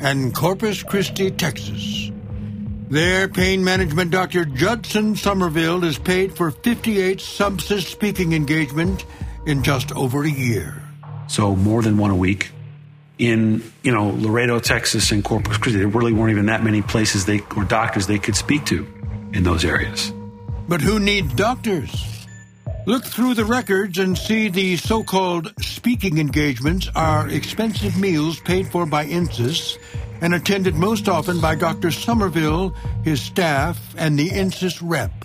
and 0.00 0.34
Corpus 0.34 0.82
Christi, 0.82 1.30
Texas. 1.30 2.10
There, 2.90 3.28
pain 3.28 3.64
management 3.64 4.10
doctor 4.10 4.44
Judson 4.44 5.16
Somerville 5.16 5.84
is 5.84 5.98
paid 5.98 6.36
for 6.36 6.50
58 6.50 7.18
subsys 7.18 7.86
speaking 7.86 8.34
engagement 8.34 9.06
in 9.46 9.62
just 9.62 9.90
over 9.92 10.22
a 10.22 10.30
year. 10.30 10.82
So 11.28 11.56
more 11.56 11.82
than 11.82 11.96
one 11.96 12.10
a 12.10 12.16
week. 12.16 12.50
In 13.16 13.62
you 13.84 13.92
know 13.92 14.10
Laredo, 14.10 14.58
Texas, 14.58 15.12
and 15.12 15.24
Corpus 15.24 15.56
Christi, 15.56 15.78
there 15.78 15.88
really 15.88 16.12
weren't 16.12 16.32
even 16.32 16.46
that 16.46 16.64
many 16.64 16.82
places 16.82 17.26
they 17.26 17.40
or 17.56 17.64
doctors 17.64 18.08
they 18.08 18.18
could 18.18 18.34
speak 18.34 18.66
to 18.66 18.86
in 19.32 19.44
those 19.44 19.64
areas. 19.64 20.12
But 20.68 20.80
who 20.80 20.98
needs 20.98 21.32
doctors? 21.34 22.23
Look 22.86 23.06
through 23.06 23.32
the 23.32 23.46
records 23.46 23.98
and 23.98 24.16
see 24.16 24.50
the 24.50 24.76
so 24.76 25.02
called 25.02 25.54
speaking 25.58 26.18
engagements 26.18 26.86
are 26.94 27.26
expensive 27.30 27.98
meals 27.98 28.38
paid 28.40 28.68
for 28.68 28.84
by 28.84 29.06
INSYS 29.06 29.78
and 30.20 30.34
attended 30.34 30.74
most 30.74 31.08
often 31.08 31.40
by 31.40 31.54
Dr. 31.54 31.90
Somerville, 31.90 32.74
his 33.02 33.22
staff, 33.22 33.94
and 33.96 34.18
the 34.18 34.28
INSYS 34.28 34.80
rep. 34.82 35.24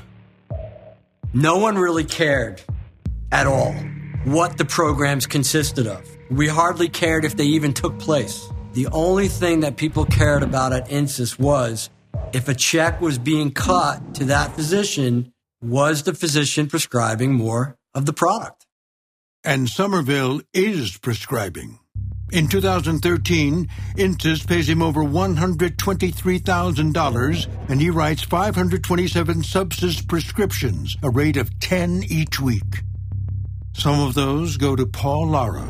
No 1.34 1.58
one 1.58 1.78
really 1.78 2.06
cared 2.06 2.62
at 3.30 3.46
all 3.46 3.74
what 4.24 4.58
the 4.58 4.64
programs 4.64 5.28
consisted 5.28 5.86
of. 5.86 6.10
We 6.32 6.48
hardly 6.48 6.88
cared 6.88 7.26
if 7.26 7.36
they 7.36 7.44
even 7.44 7.74
took 7.74 8.00
place. 8.00 8.48
The 8.72 8.88
only 8.88 9.28
thing 9.28 9.60
that 9.62 9.76
people 9.76 10.06
cared 10.06 10.44
about 10.44 10.72
at 10.72 10.88
INSYS 10.88 11.38
was 11.38 11.90
if 12.32 12.48
a 12.48 12.56
check 12.56 13.02
was 13.02 13.18
being 13.18 13.52
cut 13.52 14.16
to 14.16 14.26
that 14.26 14.56
physician, 14.56 15.34
was 15.62 16.04
the 16.04 16.14
physician 16.14 16.68
prescribing 16.68 17.34
more 17.34 17.78
of 17.94 18.06
the 18.06 18.14
product? 18.14 18.66
And 19.44 19.68
Somerville 19.70 20.40
is 20.54 20.98
prescribing. 20.98 21.80
In 22.32 22.48
2013, 22.48 23.68
INSYS 23.98 24.46
pays 24.46 24.70
him 24.70 24.84
over 24.84 25.02
$123,000 25.02 27.70
and 27.70 27.82
he 27.82 27.90
writes 27.90 28.22
527 28.24 29.42
subsys 29.42 30.08
prescriptions, 30.08 30.96
a 31.02 31.10
rate 31.10 31.38
of 31.38 31.60
10 31.60 32.04
each 32.08 32.40
week. 32.40 32.84
Some 33.74 34.00
of 34.00 34.14
those 34.14 34.58
go 34.58 34.76
to 34.76 34.86
Paul 34.86 35.30
Lara. 35.30 35.68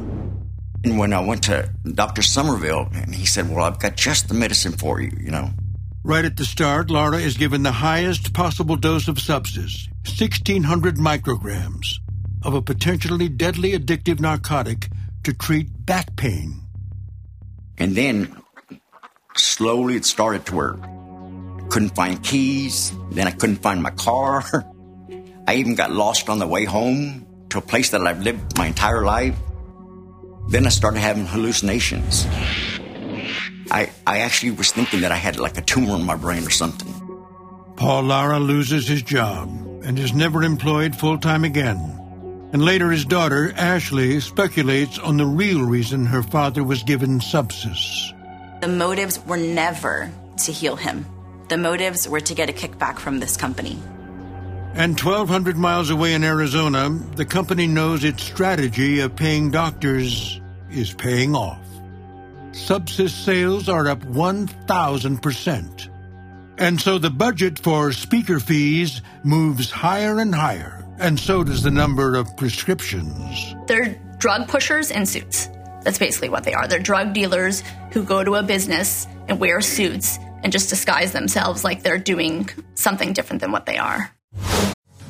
And 0.83 0.97
when 0.97 1.13
I 1.13 1.21
went 1.21 1.43
to 1.43 1.73
Dr. 1.93 2.21
Somerville, 2.21 2.89
and 2.93 3.15
he 3.15 3.25
said, 3.25 3.49
Well, 3.49 3.63
I've 3.65 3.79
got 3.79 3.95
just 3.95 4.27
the 4.27 4.33
medicine 4.33 4.73
for 4.73 4.99
you, 5.01 5.11
you 5.19 5.31
know. 5.31 5.51
Right 6.03 6.23
at 6.23 6.37
the 6.37 6.45
start, 6.45 6.89
Lara 6.89 7.17
is 7.17 7.35
given 7.35 7.63
the 7.63 7.73
highest 7.73 8.33
possible 8.33 8.77
dose 8.77 9.09
of 9.09 9.17
subsys, 9.17 9.89
1600 10.07 10.95
micrograms, 10.95 11.95
of 12.41 12.53
a 12.53 12.61
potentially 12.61 13.27
deadly 13.27 13.73
addictive 13.73 14.21
narcotic 14.21 14.87
to 15.23 15.33
treat 15.33 15.67
back 15.85 16.15
pain. 16.15 16.61
And 17.77 17.95
then 17.95 18.33
slowly 19.35 19.97
it 19.97 20.05
started 20.05 20.45
to 20.45 20.55
work. 20.55 20.81
Couldn't 21.69 21.95
find 21.95 22.23
keys, 22.23 22.93
then 23.11 23.27
I 23.27 23.31
couldn't 23.31 23.57
find 23.57 23.83
my 23.83 23.91
car. 23.91 24.45
I 25.47 25.55
even 25.55 25.75
got 25.75 25.91
lost 25.91 26.29
on 26.29 26.39
the 26.39 26.47
way 26.47 26.63
home 26.63 27.27
to 27.49 27.57
a 27.57 27.61
place 27.61 27.89
that 27.89 28.07
I've 28.07 28.21
lived 28.21 28.57
my 28.57 28.67
entire 28.67 29.03
life. 29.03 29.35
Then 30.47 30.65
I 30.65 30.69
started 30.69 30.99
having 30.99 31.25
hallucinations. 31.25 32.25
I, 33.71 33.89
I 34.05 34.19
actually 34.19 34.51
was 34.51 34.71
thinking 34.71 35.01
that 35.01 35.11
I 35.11 35.15
had 35.15 35.39
like 35.39 35.57
a 35.57 35.61
tumor 35.61 35.95
in 35.95 36.03
my 36.03 36.15
brain 36.15 36.45
or 36.45 36.49
something. 36.49 36.93
Paul 37.75 38.03
Lara 38.03 38.39
loses 38.39 38.87
his 38.87 39.01
job 39.01 39.49
and 39.83 39.97
is 39.97 40.13
never 40.13 40.43
employed 40.43 40.95
full 40.95 41.17
time 41.17 41.43
again. 41.43 41.77
And 42.51 42.65
later, 42.65 42.89
his 42.91 43.05
daughter, 43.05 43.53
Ashley, 43.55 44.19
speculates 44.19 44.97
on 44.97 45.17
the 45.17 45.25
real 45.25 45.61
reason 45.61 46.05
her 46.07 46.23
father 46.23 46.63
was 46.63 46.83
given 46.83 47.19
subsys. 47.19 48.11
The 48.61 48.67
motives 48.67 49.23
were 49.25 49.37
never 49.37 50.11
to 50.37 50.51
heal 50.51 50.75
him, 50.75 51.05
the 51.47 51.57
motives 51.57 52.07
were 52.09 52.19
to 52.21 52.33
get 52.33 52.49
a 52.49 52.53
kickback 52.53 52.99
from 52.99 53.19
this 53.19 53.37
company. 53.37 53.77
And 54.73 54.99
1,200 54.99 55.57
miles 55.57 55.89
away 55.89 56.13
in 56.13 56.23
Arizona, 56.23 56.89
the 57.15 57.25
company 57.25 57.67
knows 57.67 58.03
its 58.03 58.23
strategy 58.23 58.99
of 58.99 59.15
paying 59.15 59.51
doctors 59.51 60.39
is 60.69 60.93
paying 60.93 61.35
off. 61.35 61.59
Subsys 62.51 63.11
sales 63.11 63.69
are 63.69 63.87
up 63.87 63.99
1,000%. 63.99 65.89
And 66.57 66.81
so 66.81 66.97
the 66.97 67.09
budget 67.09 67.59
for 67.59 67.91
speaker 67.93 68.39
fees 68.39 69.01
moves 69.23 69.71
higher 69.71 70.19
and 70.19 70.35
higher, 70.35 70.85
and 70.99 71.19
so 71.19 71.43
does 71.43 71.63
the 71.63 71.71
number 71.71 72.15
of 72.15 72.35
prescriptions. 72.35 73.55
They're 73.67 73.97
drug 74.17 74.49
pushers 74.49 74.91
in 74.91 75.05
suits. 75.05 75.47
That's 75.83 75.97
basically 75.97 76.29
what 76.29 76.43
they 76.43 76.53
are. 76.53 76.67
They're 76.67 76.79
drug 76.79 77.13
dealers 77.13 77.63
who 77.91 78.03
go 78.03 78.23
to 78.23 78.35
a 78.35 78.43
business 78.43 79.07
and 79.29 79.39
wear 79.39 79.61
suits 79.61 80.19
and 80.43 80.51
just 80.51 80.69
disguise 80.69 81.13
themselves 81.13 81.63
like 81.63 81.83
they're 81.83 81.97
doing 81.97 82.49
something 82.75 83.13
different 83.13 83.41
than 83.41 83.51
what 83.51 83.65
they 83.65 83.77
are. 83.77 84.11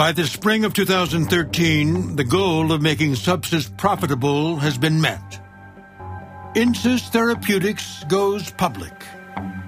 By 0.00 0.12
the 0.12 0.26
spring 0.26 0.64
of 0.64 0.72
2013, 0.72 2.16
the 2.16 2.24
goal 2.24 2.72
of 2.72 2.80
making 2.80 3.12
Subsys 3.16 3.76
profitable 3.76 4.56
has 4.56 4.78
been 4.78 4.98
met. 4.98 5.38
Insys 6.56 7.06
Therapeutics 7.10 8.02
goes 8.04 8.50
public. 8.52 8.94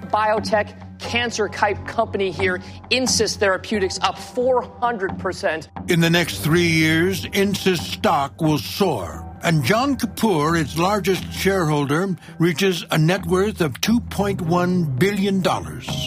Biotech 0.09 0.73
cancer 0.97 1.47
type 1.49 1.85
company 1.85 2.31
here, 2.31 2.57
Insys 2.89 3.37
Therapeutics, 3.37 3.99
up 4.01 4.15
400%. 4.15 5.91
In 5.91 5.99
the 5.99 6.09
next 6.09 6.39
three 6.39 6.67
years, 6.67 7.27
Insys 7.27 7.77
stock 7.77 8.41
will 8.41 8.57
soar. 8.57 9.22
And 9.43 9.61
John 9.61 9.97
Kapoor, 9.97 10.57
its 10.57 10.77
largest 10.77 11.33
shareholder, 11.33 12.15
reaches 12.39 12.85
a 12.91 12.97
net 12.97 13.25
worth 13.25 13.59
of 13.59 13.73
$2.1 13.81 14.97
billion. 14.97 15.43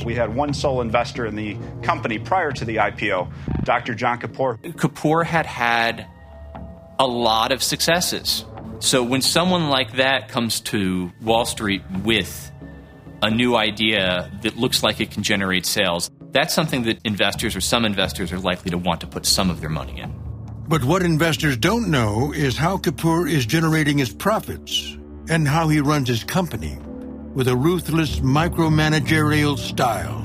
We 0.06 0.14
had 0.14 0.34
one 0.34 0.54
sole 0.54 0.80
investor 0.80 1.26
in 1.26 1.36
the 1.36 1.58
company 1.82 2.18
prior 2.18 2.50
to 2.52 2.64
the 2.64 2.76
IPO, 2.76 3.30
Dr. 3.64 3.94
John 3.94 4.20
Kapoor. 4.20 4.58
Kapoor 4.76 5.22
had 5.22 5.44
had 5.44 6.06
a 6.98 7.06
lot 7.06 7.52
of 7.52 7.62
successes. 7.62 8.46
So 8.78 9.02
when 9.02 9.20
someone 9.20 9.68
like 9.68 9.96
that 9.96 10.30
comes 10.30 10.60
to 10.60 11.12
Wall 11.20 11.44
Street 11.44 11.82
with 12.04 12.50
a 13.20 13.30
new 13.30 13.54
idea 13.54 14.30
that 14.42 14.56
looks 14.56 14.82
like 14.82 14.98
it 14.98 15.10
can 15.10 15.22
generate 15.22 15.66
sales, 15.66 16.10
that's 16.30 16.54
something 16.54 16.84
that 16.84 17.00
investors 17.04 17.54
or 17.54 17.60
some 17.60 17.84
investors 17.84 18.32
are 18.32 18.38
likely 18.38 18.70
to 18.70 18.78
want 18.78 19.02
to 19.02 19.06
put 19.06 19.26
some 19.26 19.50
of 19.50 19.60
their 19.60 19.68
money 19.68 20.00
in. 20.00 20.25
But 20.68 20.82
what 20.82 21.02
investors 21.02 21.56
don't 21.56 21.88
know 21.90 22.32
is 22.32 22.56
how 22.56 22.78
Kapoor 22.78 23.30
is 23.30 23.46
generating 23.46 23.98
his 23.98 24.12
profits 24.12 24.96
and 25.28 25.46
how 25.46 25.68
he 25.68 25.80
runs 25.80 26.08
his 26.08 26.24
company 26.24 26.76
with 27.34 27.46
a 27.46 27.54
ruthless 27.54 28.18
micromanagerial 28.18 29.58
style. 29.58 30.22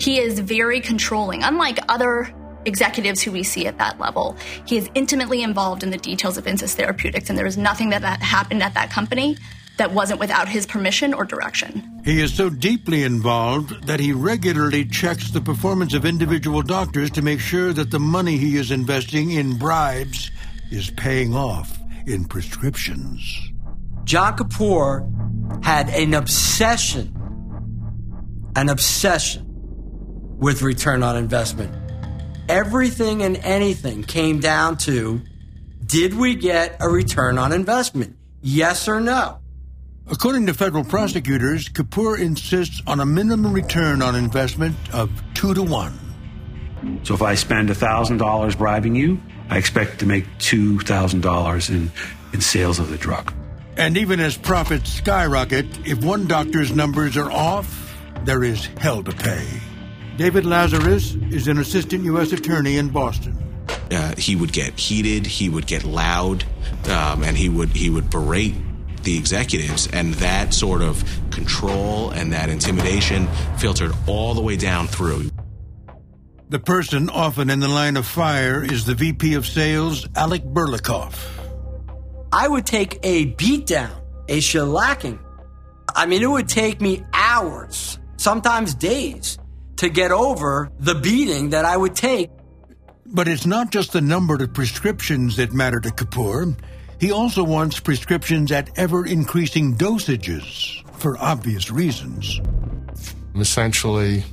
He 0.00 0.18
is 0.18 0.38
very 0.38 0.80
controlling, 0.80 1.42
unlike 1.42 1.78
other 1.90 2.32
executives 2.64 3.20
who 3.20 3.32
we 3.32 3.42
see 3.42 3.66
at 3.66 3.76
that 3.76 4.00
level. 4.00 4.36
He 4.64 4.78
is 4.78 4.88
intimately 4.94 5.42
involved 5.42 5.82
in 5.82 5.90
the 5.90 5.98
details 5.98 6.38
of 6.38 6.46
Insys 6.46 6.74
Therapeutics, 6.74 7.28
and 7.28 7.38
there 7.38 7.46
is 7.46 7.58
nothing 7.58 7.90
that, 7.90 8.00
that 8.00 8.22
happened 8.22 8.62
at 8.62 8.72
that 8.74 8.90
company 8.90 9.36
that 9.76 9.92
wasn't 9.92 10.20
without 10.20 10.48
his 10.48 10.66
permission 10.66 11.12
or 11.12 11.24
direction. 11.24 12.00
He 12.04 12.20
is 12.20 12.32
so 12.32 12.48
deeply 12.50 13.02
involved 13.02 13.86
that 13.86 14.00
he 14.00 14.12
regularly 14.12 14.84
checks 14.84 15.30
the 15.30 15.40
performance 15.40 15.94
of 15.94 16.04
individual 16.04 16.62
doctors 16.62 17.10
to 17.12 17.22
make 17.22 17.40
sure 17.40 17.72
that 17.72 17.90
the 17.90 17.98
money 17.98 18.36
he 18.36 18.56
is 18.56 18.70
investing 18.70 19.30
in 19.30 19.58
bribes 19.58 20.30
is 20.70 20.90
paying 20.90 21.34
off 21.34 21.78
in 22.06 22.24
prescriptions. 22.24 23.50
John 24.04 24.36
Kapoor 24.36 25.64
had 25.64 25.88
an 25.90 26.14
obsession, 26.14 27.12
an 28.54 28.68
obsession 28.68 29.44
with 30.38 30.62
return 30.62 31.02
on 31.02 31.16
investment. 31.16 31.74
Everything 32.48 33.22
and 33.22 33.36
anything 33.38 34.04
came 34.04 34.38
down 34.38 34.76
to 34.78 35.20
did 35.84 36.14
we 36.14 36.34
get 36.34 36.76
a 36.80 36.88
return 36.88 37.38
on 37.38 37.52
investment? 37.52 38.16
Yes 38.42 38.88
or 38.88 39.00
no? 39.00 39.38
According 40.08 40.46
to 40.46 40.54
federal 40.54 40.84
prosecutors, 40.84 41.68
Kapoor 41.68 42.16
insists 42.20 42.80
on 42.86 43.00
a 43.00 43.06
minimum 43.06 43.52
return 43.52 44.02
on 44.02 44.14
investment 44.14 44.76
of 44.94 45.10
two 45.34 45.52
to 45.52 45.64
one. 45.64 45.98
So 47.02 47.14
if 47.14 47.22
I 47.22 47.34
spend 47.34 47.70
$1,000 47.70 48.56
bribing 48.56 48.94
you, 48.94 49.20
I 49.50 49.58
expect 49.58 49.98
to 50.00 50.06
make 50.06 50.24
$2,000 50.38 51.70
in, 51.70 51.90
in 52.32 52.40
sales 52.40 52.78
of 52.78 52.90
the 52.90 52.96
drug. 52.96 53.34
And 53.76 53.96
even 53.96 54.20
as 54.20 54.36
profits 54.36 54.92
skyrocket, 54.92 55.66
if 55.84 56.04
one 56.04 56.28
doctor's 56.28 56.70
numbers 56.72 57.16
are 57.16 57.30
off, 57.30 57.96
there 58.24 58.44
is 58.44 58.66
hell 58.78 59.02
to 59.02 59.12
pay. 59.12 59.60
David 60.16 60.46
Lazarus 60.46 61.14
is 61.14 61.48
an 61.48 61.58
assistant 61.58 62.04
U.S. 62.04 62.32
attorney 62.32 62.78
in 62.78 62.90
Boston. 62.90 63.36
Uh, 63.90 64.14
he 64.16 64.36
would 64.36 64.52
get 64.52 64.78
heated, 64.78 65.26
he 65.26 65.48
would 65.48 65.66
get 65.66 65.82
loud, 65.82 66.44
um, 66.88 67.22
and 67.22 67.36
he 67.36 67.48
would 67.48 67.70
he 67.70 67.90
would 67.90 68.10
berate 68.10 68.54
the 69.06 69.16
executives, 69.16 69.88
and 69.92 70.12
that 70.14 70.52
sort 70.52 70.82
of 70.82 71.02
control 71.30 72.10
and 72.10 72.32
that 72.32 72.50
intimidation 72.50 73.26
filtered 73.56 73.92
all 74.06 74.34
the 74.34 74.42
way 74.42 74.56
down 74.56 74.86
through. 74.86 75.30
The 76.50 76.58
person 76.58 77.08
often 77.08 77.48
in 77.48 77.60
the 77.60 77.68
line 77.68 77.96
of 77.96 78.06
fire 78.06 78.62
is 78.62 78.84
the 78.84 78.94
VP 78.94 79.34
of 79.34 79.46
Sales, 79.46 80.06
Alec 80.14 80.44
Burlakoff. 80.44 81.16
I 82.32 82.46
would 82.46 82.66
take 82.66 82.98
a 83.02 83.32
beatdown, 83.34 83.90
a 84.28 84.38
shellacking. 84.38 85.18
I 85.94 86.06
mean, 86.06 86.22
it 86.22 86.30
would 86.30 86.48
take 86.48 86.80
me 86.80 87.04
hours, 87.12 87.98
sometimes 88.16 88.74
days, 88.74 89.38
to 89.76 89.88
get 89.88 90.10
over 90.10 90.70
the 90.78 90.94
beating 90.94 91.50
that 91.50 91.64
I 91.64 91.76
would 91.76 91.94
take. 91.94 92.30
But 93.06 93.28
it's 93.28 93.46
not 93.46 93.70
just 93.70 93.92
the 93.92 94.00
number 94.00 94.34
of 94.34 94.52
prescriptions 94.52 95.36
that 95.36 95.52
matter 95.52 95.80
to 95.80 95.90
Kapoor. 95.90 96.56
He 96.98 97.12
also 97.12 97.44
wants 97.44 97.78
prescriptions 97.78 98.50
at 98.52 98.70
ever 98.78 99.04
increasing 99.06 99.76
dosages 99.76 100.82
for 100.98 101.18
obvious 101.18 101.70
reasons. 101.70 102.40
Essentially, 103.34 104.24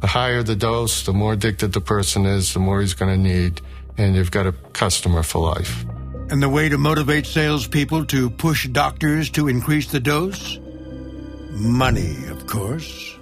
the 0.00 0.06
higher 0.06 0.42
the 0.42 0.54
dose, 0.54 1.04
the 1.04 1.12
more 1.12 1.32
addicted 1.32 1.72
the 1.72 1.80
person 1.80 2.26
is, 2.26 2.54
the 2.54 2.60
more 2.60 2.80
he's 2.80 2.94
going 2.94 3.10
to 3.10 3.20
need, 3.20 3.60
and 3.98 4.14
you've 4.14 4.30
got 4.30 4.46
a 4.46 4.52
customer 4.72 5.22
for 5.22 5.40
life. 5.40 5.84
And 6.30 6.42
the 6.42 6.48
way 6.48 6.68
to 6.68 6.78
motivate 6.78 7.26
salespeople 7.26 8.06
to 8.06 8.30
push 8.30 8.68
doctors 8.68 9.28
to 9.30 9.48
increase 9.48 9.90
the 9.90 10.00
dose? 10.00 10.58
Money, 11.50 12.26
of 12.28 12.46
course. 12.46 13.16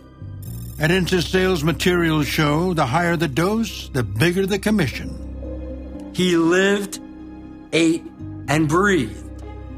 At 0.78 0.90
Insys 0.90 1.26
Sales 1.26 1.64
Materials 1.64 2.26
Show, 2.26 2.74
the 2.74 2.86
higher 2.86 3.16
the 3.16 3.28
dose, 3.28 3.88
the 3.88 4.02
bigger 4.02 4.46
the 4.46 4.58
commission. 4.58 6.12
He 6.14 6.36
lived, 6.36 7.00
ate, 7.72 8.04
and 8.50 8.68
breathe 8.68 9.16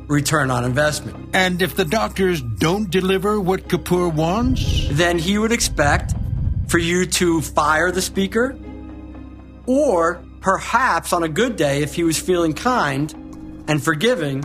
return 0.09 0.51
on 0.51 0.65
investment. 0.65 1.31
And 1.35 1.63
if 1.63 1.77
the 1.77 1.85
doctors 1.85 2.41
don't 2.43 2.91
deliver 2.91 3.39
what 3.41 3.69
Kapoor 3.69 4.13
wants? 4.13 4.89
Then 4.91 5.19
he 5.19 5.39
would 5.39 5.53
expect 5.53 6.15
for 6.67 6.79
you 6.79 7.07
to 7.07 7.41
fire 7.43 7.93
the 7.93 8.03
speaker, 8.03 8.57
or 9.67 10.25
perhaps 10.41 11.13
on 11.13 11.23
a 11.23 11.29
good 11.29 11.57
day, 11.57 11.83
if 11.83 11.95
he 11.95 12.03
was 12.03 12.19
feeling 12.19 12.55
kind 12.55 13.13
and 13.69 13.83
forgiving, 13.83 14.43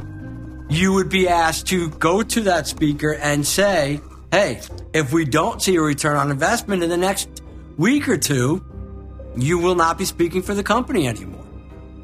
you 0.70 0.94
would 0.94 1.10
be 1.10 1.28
asked 1.28 1.68
to 1.68 1.90
go 1.92 2.22
to 2.22 2.42
that 2.42 2.68
speaker 2.68 3.14
and 3.14 3.48
say, 3.48 4.02
hey, 4.32 4.62
if 4.94 5.14
we 5.14 5.24
don't 5.24 5.62
see 5.62 5.76
a 5.78 5.82
return 5.82 6.18
on 6.18 6.32
investment 6.32 6.84
in 6.84 6.90
the 6.90 6.98
next 6.98 7.30
week 7.78 8.10
or 8.10 8.18
two, 8.18 8.64
you 9.38 9.58
will 9.58 9.76
not 9.76 9.98
be 9.98 10.06
speaking 10.06 10.42
for 10.42 10.54
the 10.54 10.64
company 10.64 11.08
anymore. 11.08 11.37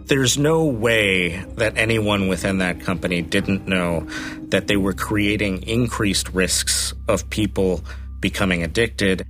There's 0.06 0.38
no 0.38 0.66
way 0.66 1.44
that 1.56 1.78
anyone 1.78 2.28
within 2.28 2.58
that 2.58 2.82
company 2.82 3.22
didn't 3.22 3.68
know 3.68 4.02
that 4.50 4.68
they 4.68 4.76
were 4.76 4.94
creating 4.94 5.64
increased 5.64 6.30
risks 6.30 6.94
of 7.08 7.30
people 7.30 7.84
becoming 8.20 8.64
addicted. 8.64 9.26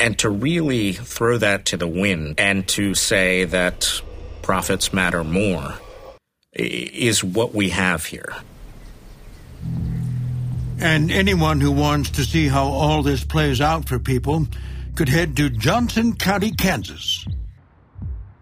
And 0.00 0.18
to 0.20 0.30
really 0.30 0.92
throw 0.92 1.38
that 1.38 1.66
to 1.66 1.76
the 1.76 1.88
wind 1.88 2.34
and 2.38 2.66
to 2.68 2.94
say 2.94 3.44
that 3.44 4.00
profits 4.42 4.92
matter 4.92 5.24
more 5.24 5.74
is 6.52 7.22
what 7.22 7.54
we 7.54 7.70
have 7.70 8.06
here. 8.06 8.34
And 10.80 11.10
anyone 11.10 11.60
who 11.60 11.72
wants 11.72 12.10
to 12.10 12.24
see 12.24 12.46
how 12.46 12.66
all 12.66 13.02
this 13.02 13.24
plays 13.24 13.60
out 13.60 13.88
for 13.88 13.98
people 13.98 14.46
could 14.94 15.08
head 15.08 15.36
to 15.36 15.50
Johnson 15.50 16.14
County, 16.14 16.52
Kansas. 16.52 17.26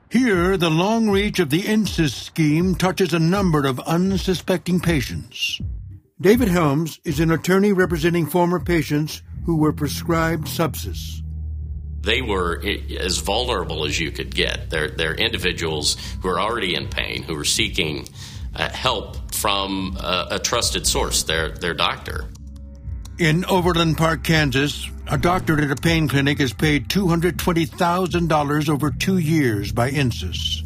Here, 0.09 0.57
the 0.57 0.71
long 0.71 1.11
reach 1.11 1.41
of 1.41 1.51
the 1.51 1.63
Insys 1.63 2.13
scheme 2.13 2.77
touches 2.77 3.13
a 3.13 3.19
number 3.19 3.67
of 3.67 3.81
unsuspecting 3.81 4.79
patients. 4.79 5.61
David 6.21 6.49
Helms 6.49 7.01
is 7.05 7.19
an 7.19 7.33
attorney 7.33 7.73
representing 7.73 8.27
former 8.27 8.61
patients 8.61 9.23
who 9.45 9.57
were 9.57 9.73
prescribed 9.73 10.47
Subsys. 10.47 11.23
They 12.03 12.23
were 12.23 12.63
as 13.01 13.19
vulnerable 13.19 13.85
as 13.85 13.99
you 13.99 14.13
could 14.13 14.33
get. 14.33 14.71
They're, 14.71 14.91
they're 14.91 15.15
individuals 15.15 15.97
who 16.23 16.29
are 16.29 16.39
already 16.39 16.77
in 16.77 16.87
pain, 16.87 17.25
who 17.25 17.37
are 17.37 17.45
seeking 17.45 18.09
uh, 18.55 18.69
help 18.69 19.35
from 19.35 19.97
a, 19.99 20.29
a 20.33 20.39
trusted 20.39 20.87
source, 20.87 21.25
their, 21.25 21.51
their 21.51 21.75
doctor. 21.75 22.31
In 23.19 23.47
Overland 23.47 23.97
Park, 23.97 24.25
Kansas, 24.25 24.91
a 25.07 25.17
doctor 25.17 25.59
at 25.59 25.71
a 25.71 25.77
pain 25.77 26.07
clinic 26.07 26.39
is 26.39 26.53
paid 26.53 26.89
$220,000 26.89 28.69
over 28.69 28.91
two 28.91 29.17
years 29.17 29.73
by 29.73 29.91
Insys. 29.91 30.63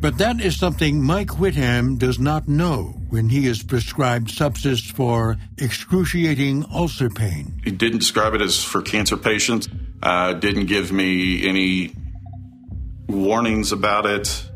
But 0.00 0.16
that 0.18 0.40
is 0.40 0.58
something 0.58 1.02
Mike 1.02 1.28
Whitham 1.28 1.98
does 1.98 2.18
not 2.18 2.48
know 2.48 2.94
when 3.10 3.28
he 3.28 3.46
is 3.46 3.62
prescribed 3.62 4.28
Subsys 4.28 4.90
for 4.90 5.36
excruciating 5.58 6.64
ulcer 6.72 7.10
pain. 7.10 7.60
He 7.62 7.72
didn't 7.72 7.98
describe 7.98 8.32
it 8.32 8.40
as 8.40 8.64
for 8.64 8.80
cancer 8.80 9.18
patients, 9.18 9.68
uh, 10.02 10.32
didn't 10.32 10.66
give 10.66 10.92
me 10.92 11.46
any 11.46 11.94
warnings 13.06 13.72
about 13.72 14.06
it. 14.06 14.48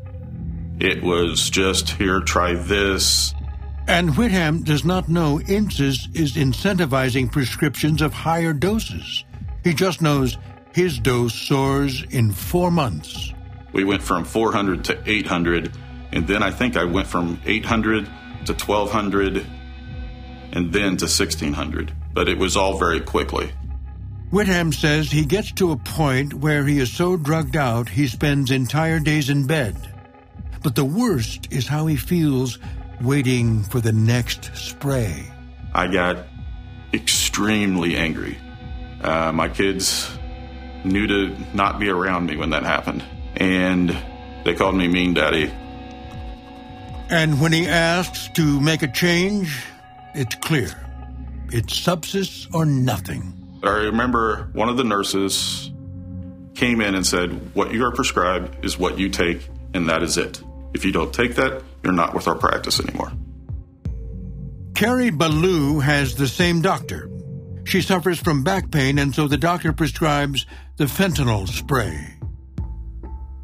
It 0.81 1.03
was 1.03 1.51
just 1.51 1.91
here, 1.91 2.21
try 2.21 2.55
this. 2.55 3.35
And 3.88 4.11
Whitham 4.11 4.64
does 4.64 4.85
not 4.85 5.09
know 5.09 5.38
Insys 5.38 6.14
is 6.14 6.35
incentivizing 6.35 7.33
prescriptions 7.33 8.01
of 8.01 8.12
higher 8.12 8.53
doses. 8.53 9.25
He 9.64 9.75
just 9.75 10.01
knows 10.01 10.37
his 10.73 10.99
dose 10.99 11.35
soars 11.35 12.03
in 12.11 12.33
four 12.33 12.71
months. 12.71 13.33
We 13.73 13.85
went 13.85 14.03
from 14.03 14.25
400 14.25 14.85
to 14.85 15.03
800, 15.05 15.77
and 16.12 16.27
then 16.27 16.42
I 16.42 16.51
think 16.51 16.77
I 16.77 16.85
went 16.85 17.09
from 17.09 17.40
800 17.45 18.07
to 18.47 18.55
1200 18.55 19.47
and 20.53 20.73
then 20.73 20.97
to 20.99 21.07
1600 21.07 21.92
but 22.14 22.29
it 22.29 22.38
was 22.38 22.57
all 22.57 22.79
very 22.79 23.01
quickly. 23.01 23.53
Whitham 24.31 24.73
says 24.73 25.11
he 25.11 25.25
gets 25.25 25.53
to 25.53 25.73
a 25.73 25.77
point 25.77 26.35
where 26.35 26.64
he 26.64 26.79
is 26.79 26.92
so 26.92 27.16
drugged 27.16 27.57
out 27.57 27.88
he 27.88 28.07
spends 28.07 28.51
entire 28.51 28.99
days 28.99 29.29
in 29.29 29.47
bed. 29.47 29.77
But 30.62 30.75
the 30.75 30.85
worst 30.85 31.49
is 31.51 31.66
how 31.66 31.87
he 31.87 31.97
feels 31.97 32.59
waiting 33.03 33.62
for 33.62 33.81
the 33.81 33.93
next 33.93 34.55
spray. 34.57 35.31
I 35.75 35.87
got 35.87 36.27
extremely 36.93 37.97
angry. 37.97 38.38
Uh, 39.01 39.33
my 39.33 39.49
kids 39.49 40.11
knew 40.85 41.07
to 41.07 41.37
not 41.55 41.79
be 41.79 41.88
around 41.88 42.27
me 42.27 42.37
when 42.37 42.51
that 42.51 42.62
happened, 42.62 43.05
and 43.37 43.97
they 44.45 44.55
called 44.55 44.77
me 44.77 44.88
Mean 44.88 45.15
Daddy. 45.15 45.51
And 47.11 47.41
when 47.41 47.53
he 47.53 47.67
asks 47.67 48.29
to 48.35 48.61
make 48.61 48.83
a 48.83 48.88
change, 48.88 49.65
it's 50.15 50.35
clear. 50.37 50.71
It's 51.51 51.79
Subsys 51.79 52.49
or 52.55 52.65
nothing. 52.65 53.61
I 53.62 53.71
remember 53.71 54.49
one 54.55 54.69
of 54.69 54.77
the 54.77 54.85
nurses 54.85 55.71
came 56.55 56.81
in 56.81 56.95
and 56.95 57.07
said, 57.07 57.55
What 57.55 57.73
you 57.73 57.85
are 57.85 57.93
prescribed 57.93 58.65
is 58.65 58.79
what 58.79 58.99
you 58.99 59.09
take, 59.09 59.49
and 59.75 59.88
that 59.88 60.03
is 60.03 60.17
it. 60.17 60.43
If 60.75 60.85
you 60.85 60.93
don't 60.93 61.12
take 61.12 61.35
that, 61.37 61.62
you're 61.83 61.92
not 61.92 62.14
with 62.14 62.29
our 62.29 62.37
practice 62.37 62.81
anymore. 62.81 63.12
Carrie 64.75 65.11
Ballou 65.11 65.81
has 65.81 66.14
the 66.14 66.27
same 66.27 66.62
doctor. 66.62 67.09
She 67.64 67.83
suffers 67.83 68.18
from 68.18 68.42
back 68.42 68.71
pain, 68.71 68.99
and 68.99 69.14
so 69.14 69.29
the 69.29 69.37
doctor 69.37 69.73
prescribes 69.73 70.47
the 70.77 70.85
fentanyl 70.85 71.47
spray. 71.49 72.14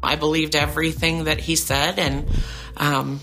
I 0.03 0.15
believed 0.15 0.55
everything 0.55 1.25
that 1.25 1.39
he 1.39 1.55
said, 1.55 1.99
and 1.99 2.27
um, 2.77 3.19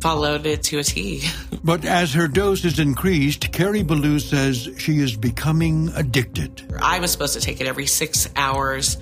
followed 0.00 0.46
it 0.46 0.62
to 0.64 0.78
a 0.78 0.82
T. 0.82 1.22
but 1.64 1.84
as 1.84 2.14
her 2.14 2.26
dose 2.26 2.64
is 2.64 2.78
increased, 2.78 3.52
Carrie 3.52 3.82
Ballou 3.82 4.18
says 4.18 4.68
she 4.78 4.98
is 4.98 5.16
becoming 5.16 5.90
addicted. 5.94 6.74
I 6.80 7.00
was 7.00 7.12
supposed 7.12 7.34
to 7.34 7.40
take 7.40 7.60
it 7.60 7.66
every 7.66 7.86
six 7.86 8.28
hours. 8.34 8.98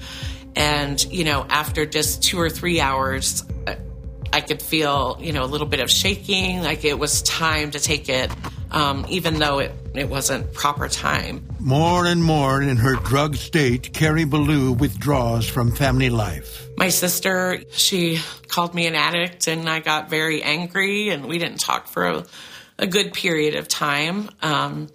And, 0.56 1.02
you 1.12 1.24
know, 1.24 1.46
after 1.48 1.86
just 1.86 2.22
two 2.22 2.40
or 2.40 2.50
three 2.50 2.80
hours, 2.80 3.44
I 4.32 4.40
could 4.40 4.62
feel, 4.62 5.16
you 5.20 5.32
know, 5.32 5.44
a 5.44 5.46
little 5.46 5.66
bit 5.66 5.80
of 5.80 5.90
shaking, 5.90 6.62
like 6.62 6.84
it 6.84 6.98
was 6.98 7.22
time 7.22 7.70
to 7.72 7.80
take 7.80 8.08
it, 8.08 8.30
um, 8.70 9.06
even 9.08 9.38
though 9.38 9.58
it, 9.58 9.72
it 9.94 10.08
wasn't 10.08 10.52
proper 10.52 10.88
time. 10.88 11.46
More 11.58 12.06
and 12.06 12.22
more 12.22 12.62
in 12.62 12.76
her 12.76 12.94
drug 12.96 13.36
state, 13.36 13.92
Carrie 13.92 14.24
Ballou 14.24 14.72
withdraws 14.72 15.48
from 15.48 15.72
family 15.72 16.10
life. 16.10 16.68
My 16.76 16.90
sister, 16.90 17.62
she 17.72 18.20
called 18.48 18.74
me 18.74 18.86
an 18.86 18.94
addict, 18.94 19.48
and 19.48 19.68
I 19.68 19.80
got 19.80 20.10
very 20.10 20.42
angry, 20.42 21.08
and 21.10 21.26
we 21.26 21.38
didn't 21.38 21.60
talk 21.60 21.88
for 21.88 22.04
a, 22.04 22.26
a 22.78 22.86
good 22.86 23.12
period 23.12 23.56
of 23.56 23.66
time 23.68 24.30
um, 24.42 24.88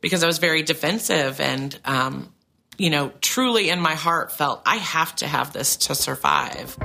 because 0.00 0.22
I 0.22 0.26
was 0.26 0.38
very 0.38 0.62
defensive 0.62 1.40
and, 1.40 1.78
um, 1.84 2.32
you 2.76 2.90
know, 2.90 3.12
truly 3.20 3.70
in 3.70 3.80
my 3.80 3.94
heart 3.94 4.32
felt 4.32 4.60
I 4.66 4.76
have 4.76 5.16
to 5.16 5.26
have 5.26 5.52
this 5.52 5.76
to 5.76 5.94
survive. 5.94 6.76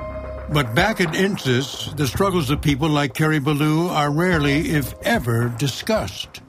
But 0.51 0.73
back 0.73 0.99
at 0.99 1.13
Insys, 1.13 1.95
the 1.95 2.07
struggles 2.07 2.49
of 2.49 2.59
people 2.59 2.89
like 2.89 3.13
Carrie 3.13 3.39
Ballou 3.39 3.87
are 3.87 4.11
rarely, 4.11 4.69
if 4.71 4.95
ever, 5.03 5.49
discussed. 5.59 6.41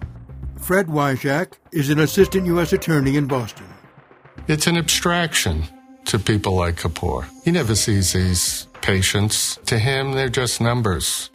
Fred 0.56 0.86
Wyshak 0.86 1.54
is 1.72 1.90
an 1.90 1.98
assistant 1.98 2.46
U.S. 2.46 2.72
attorney 2.72 3.16
in 3.16 3.26
Boston. 3.26 3.66
It's 4.48 4.66
an 4.66 4.78
abstraction 4.78 5.64
to 6.06 6.18
people 6.18 6.54
like 6.54 6.76
Kapoor. 6.76 7.28
He 7.44 7.50
never 7.50 7.74
sees 7.74 8.14
these 8.14 8.68
patients. 8.80 9.58
To 9.66 9.78
him, 9.78 10.12
they're 10.12 10.30
just 10.30 10.62
numbers. 10.62 11.30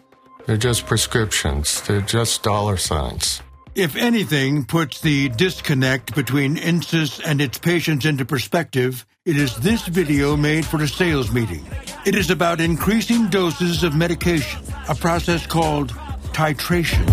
They're 0.47 0.57
just 0.57 0.87
prescriptions. 0.87 1.81
They're 1.81 2.01
just 2.01 2.41
dollar 2.41 2.77
signs. 2.77 3.43
If 3.75 3.95
anything 3.95 4.65
puts 4.65 5.01
the 5.01 5.29
disconnect 5.29 6.15
between 6.15 6.55
Insys 6.55 7.21
and 7.23 7.41
its 7.41 7.59
patients 7.59 8.05
into 8.05 8.25
perspective, 8.25 9.05
it 9.25 9.37
is 9.37 9.55
this 9.55 9.87
video 9.87 10.37
made 10.37 10.63
for 10.63 10.83
a 10.83 10.87
sales 10.87 11.31
meeting. 11.31 11.65
It 12.05 12.13
is 12.13 12.29
about 12.29 12.61
increasing 12.61 13.27
doses 13.27 13.81
of 13.81 13.95
medication, 13.95 14.61
a 14.87 14.93
process 14.93 15.47
called 15.47 15.89
titration. 16.31 17.03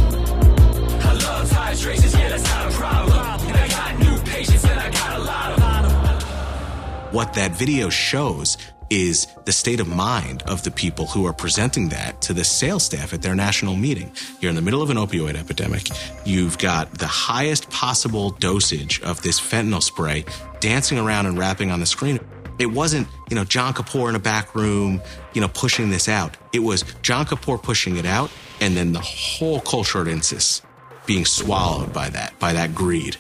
What 7.13 7.33
that 7.33 7.53
video 7.57 7.89
shows 7.89 8.59
is 8.93 9.27
the 9.47 9.53
state 9.53 9.81
of 9.81 9.89
mind 9.89 10.43
of 10.43 10.63
the 10.65 10.71
people 10.71 11.07
who 11.07 11.25
are 11.27 11.33
presenting 11.33 11.89
that 11.89 12.21
to 12.21 12.35
the 12.35 12.45
sales 12.45 12.85
staff 12.85 13.15
at 13.15 13.23
their 13.23 13.35
national 13.35 13.75
meeting. 13.75 14.13
You're 14.39 14.51
in 14.51 14.55
the 14.55 14.61
middle 14.61 14.83
of 14.83 14.91
an 14.91 14.99
opioid 14.99 15.35
epidemic. 15.35 15.89
You've 16.27 16.59
got 16.59 16.99
the 16.99 17.07
highest 17.07 17.71
possible 17.71 18.33
dosage 18.33 19.01
of 19.01 19.23
this 19.23 19.41
fentanyl 19.41 19.83
spray 19.83 20.27
dancing 20.61 20.99
around 20.99 21.25
and 21.25 21.39
rapping 21.39 21.71
on 21.71 21.81
the 21.81 21.87
screen. 21.87 22.21
It 22.59 22.67
wasn't, 22.67 23.09
you 23.31 23.35
know, 23.35 23.45
John 23.45 23.73
Kapoor 23.73 24.11
in 24.11 24.15
a 24.15 24.21
back 24.21 24.55
room, 24.55 25.01
you 25.33 25.41
know, 25.41 25.49
pushing 25.49 25.89
this 25.89 26.07
out. 26.07 26.37
It 26.53 26.61
was 26.61 26.85
John 27.01 27.25
Kapoor 27.25 27.63
pushing 27.63 27.97
it 27.97 28.05
out 28.05 28.31
and 28.61 28.77
then 28.77 28.93
the 28.93 29.01
whole 29.01 29.61
culture 29.61 30.03
at 30.03 30.07
Insys 30.07 30.61
being 31.07 31.25
swallowed 31.25 31.95
by 31.95 32.11
that, 32.11 32.39
by 32.39 32.53
that 32.53 32.75
greed. 32.75 33.17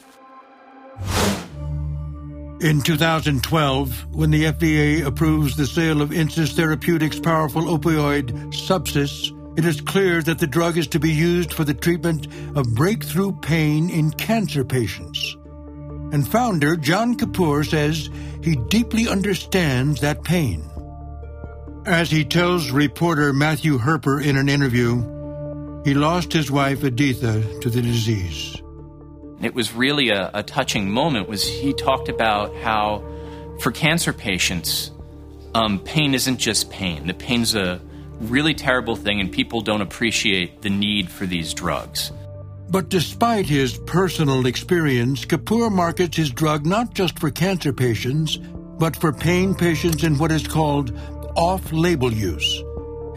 In 2.62 2.80
2012, 2.80 4.14
when 4.14 4.30
the 4.30 4.44
FDA 4.44 5.04
approves 5.04 5.56
the 5.56 5.66
sale 5.66 6.00
of 6.00 6.10
Insys 6.10 6.52
Therapeutics' 6.52 7.18
powerful 7.18 7.62
opioid, 7.62 8.30
Subsys, 8.54 9.36
it 9.58 9.64
is 9.64 9.80
clear 9.80 10.22
that 10.22 10.38
the 10.38 10.46
drug 10.46 10.78
is 10.78 10.86
to 10.88 11.00
be 11.00 11.10
used 11.10 11.52
for 11.52 11.64
the 11.64 11.74
treatment 11.74 12.28
of 12.54 12.72
breakthrough 12.76 13.32
pain 13.32 13.90
in 13.90 14.12
cancer 14.12 14.64
patients. 14.64 15.36
And 16.12 16.26
founder 16.26 16.76
John 16.76 17.16
Kapoor 17.16 17.68
says 17.68 18.08
he 18.44 18.54
deeply 18.68 19.08
understands 19.08 20.00
that 20.00 20.22
pain. 20.22 20.62
As 21.84 22.12
he 22.12 22.24
tells 22.24 22.70
reporter 22.70 23.32
Matthew 23.32 23.76
Herper 23.76 24.24
in 24.24 24.36
an 24.36 24.48
interview, 24.48 25.02
he 25.84 25.94
lost 25.94 26.32
his 26.32 26.48
wife 26.48 26.84
Editha 26.84 27.60
to 27.60 27.68
the 27.68 27.82
disease 27.82 28.61
it 29.44 29.54
was 29.54 29.72
really 29.74 30.10
a, 30.10 30.30
a 30.34 30.42
touching 30.42 30.90
moment 30.90 31.28
was 31.28 31.46
he 31.46 31.72
talked 31.72 32.08
about 32.08 32.54
how 32.56 33.04
for 33.60 33.72
cancer 33.72 34.12
patients 34.12 34.90
um, 35.54 35.78
pain 35.80 36.14
isn't 36.14 36.38
just 36.38 36.70
pain. 36.70 37.06
The 37.06 37.14
pain's 37.14 37.54
a 37.54 37.80
really 38.20 38.54
terrible 38.54 38.96
thing 38.96 39.20
and 39.20 39.30
people 39.30 39.60
don't 39.60 39.80
appreciate 39.80 40.62
the 40.62 40.70
need 40.70 41.10
for 41.10 41.26
these 41.26 41.52
drugs. 41.54 42.12
But 42.70 42.88
despite 42.88 43.46
his 43.46 43.76
personal 43.78 44.46
experience 44.46 45.24
kapoor 45.24 45.70
markets 45.70 46.16
his 46.16 46.30
drug 46.30 46.64
not 46.64 46.94
just 46.94 47.18
for 47.18 47.30
cancer 47.30 47.72
patients 47.72 48.38
but 48.78 48.96
for 48.96 49.12
pain 49.12 49.54
patients 49.54 50.04
in 50.04 50.18
what 50.18 50.32
is 50.32 50.46
called 50.46 50.96
off-label 51.36 52.12
use. 52.12 52.62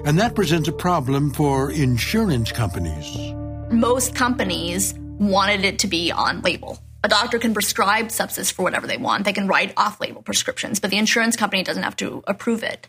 And 0.05 0.19
that 0.19 0.35
presents 0.35 0.67
a 0.67 0.71
problem 0.71 1.31
for 1.31 1.71
insurance 1.71 2.51
companies. 2.51 3.33
Most 3.71 4.15
companies 4.15 4.93
wanted 5.19 5.65
it 5.65 5.79
to 5.79 5.87
be 5.87 6.11
on 6.11 6.41
label. 6.41 6.79
A 7.03 7.07
doctor 7.07 7.37
can 7.37 7.53
prescribe 7.53 8.07
Subsys 8.07 8.51
for 8.51 8.63
whatever 8.63 8.87
they 8.87 8.97
want. 8.97 9.25
They 9.25 9.33
can 9.33 9.47
write 9.47 9.73
off 9.77 10.01
label 10.01 10.21
prescriptions, 10.21 10.79
but 10.79 10.89
the 10.89 10.97
insurance 10.97 11.35
company 11.35 11.63
doesn't 11.63 11.83
have 11.83 11.95
to 11.97 12.23
approve 12.27 12.63
it. 12.63 12.87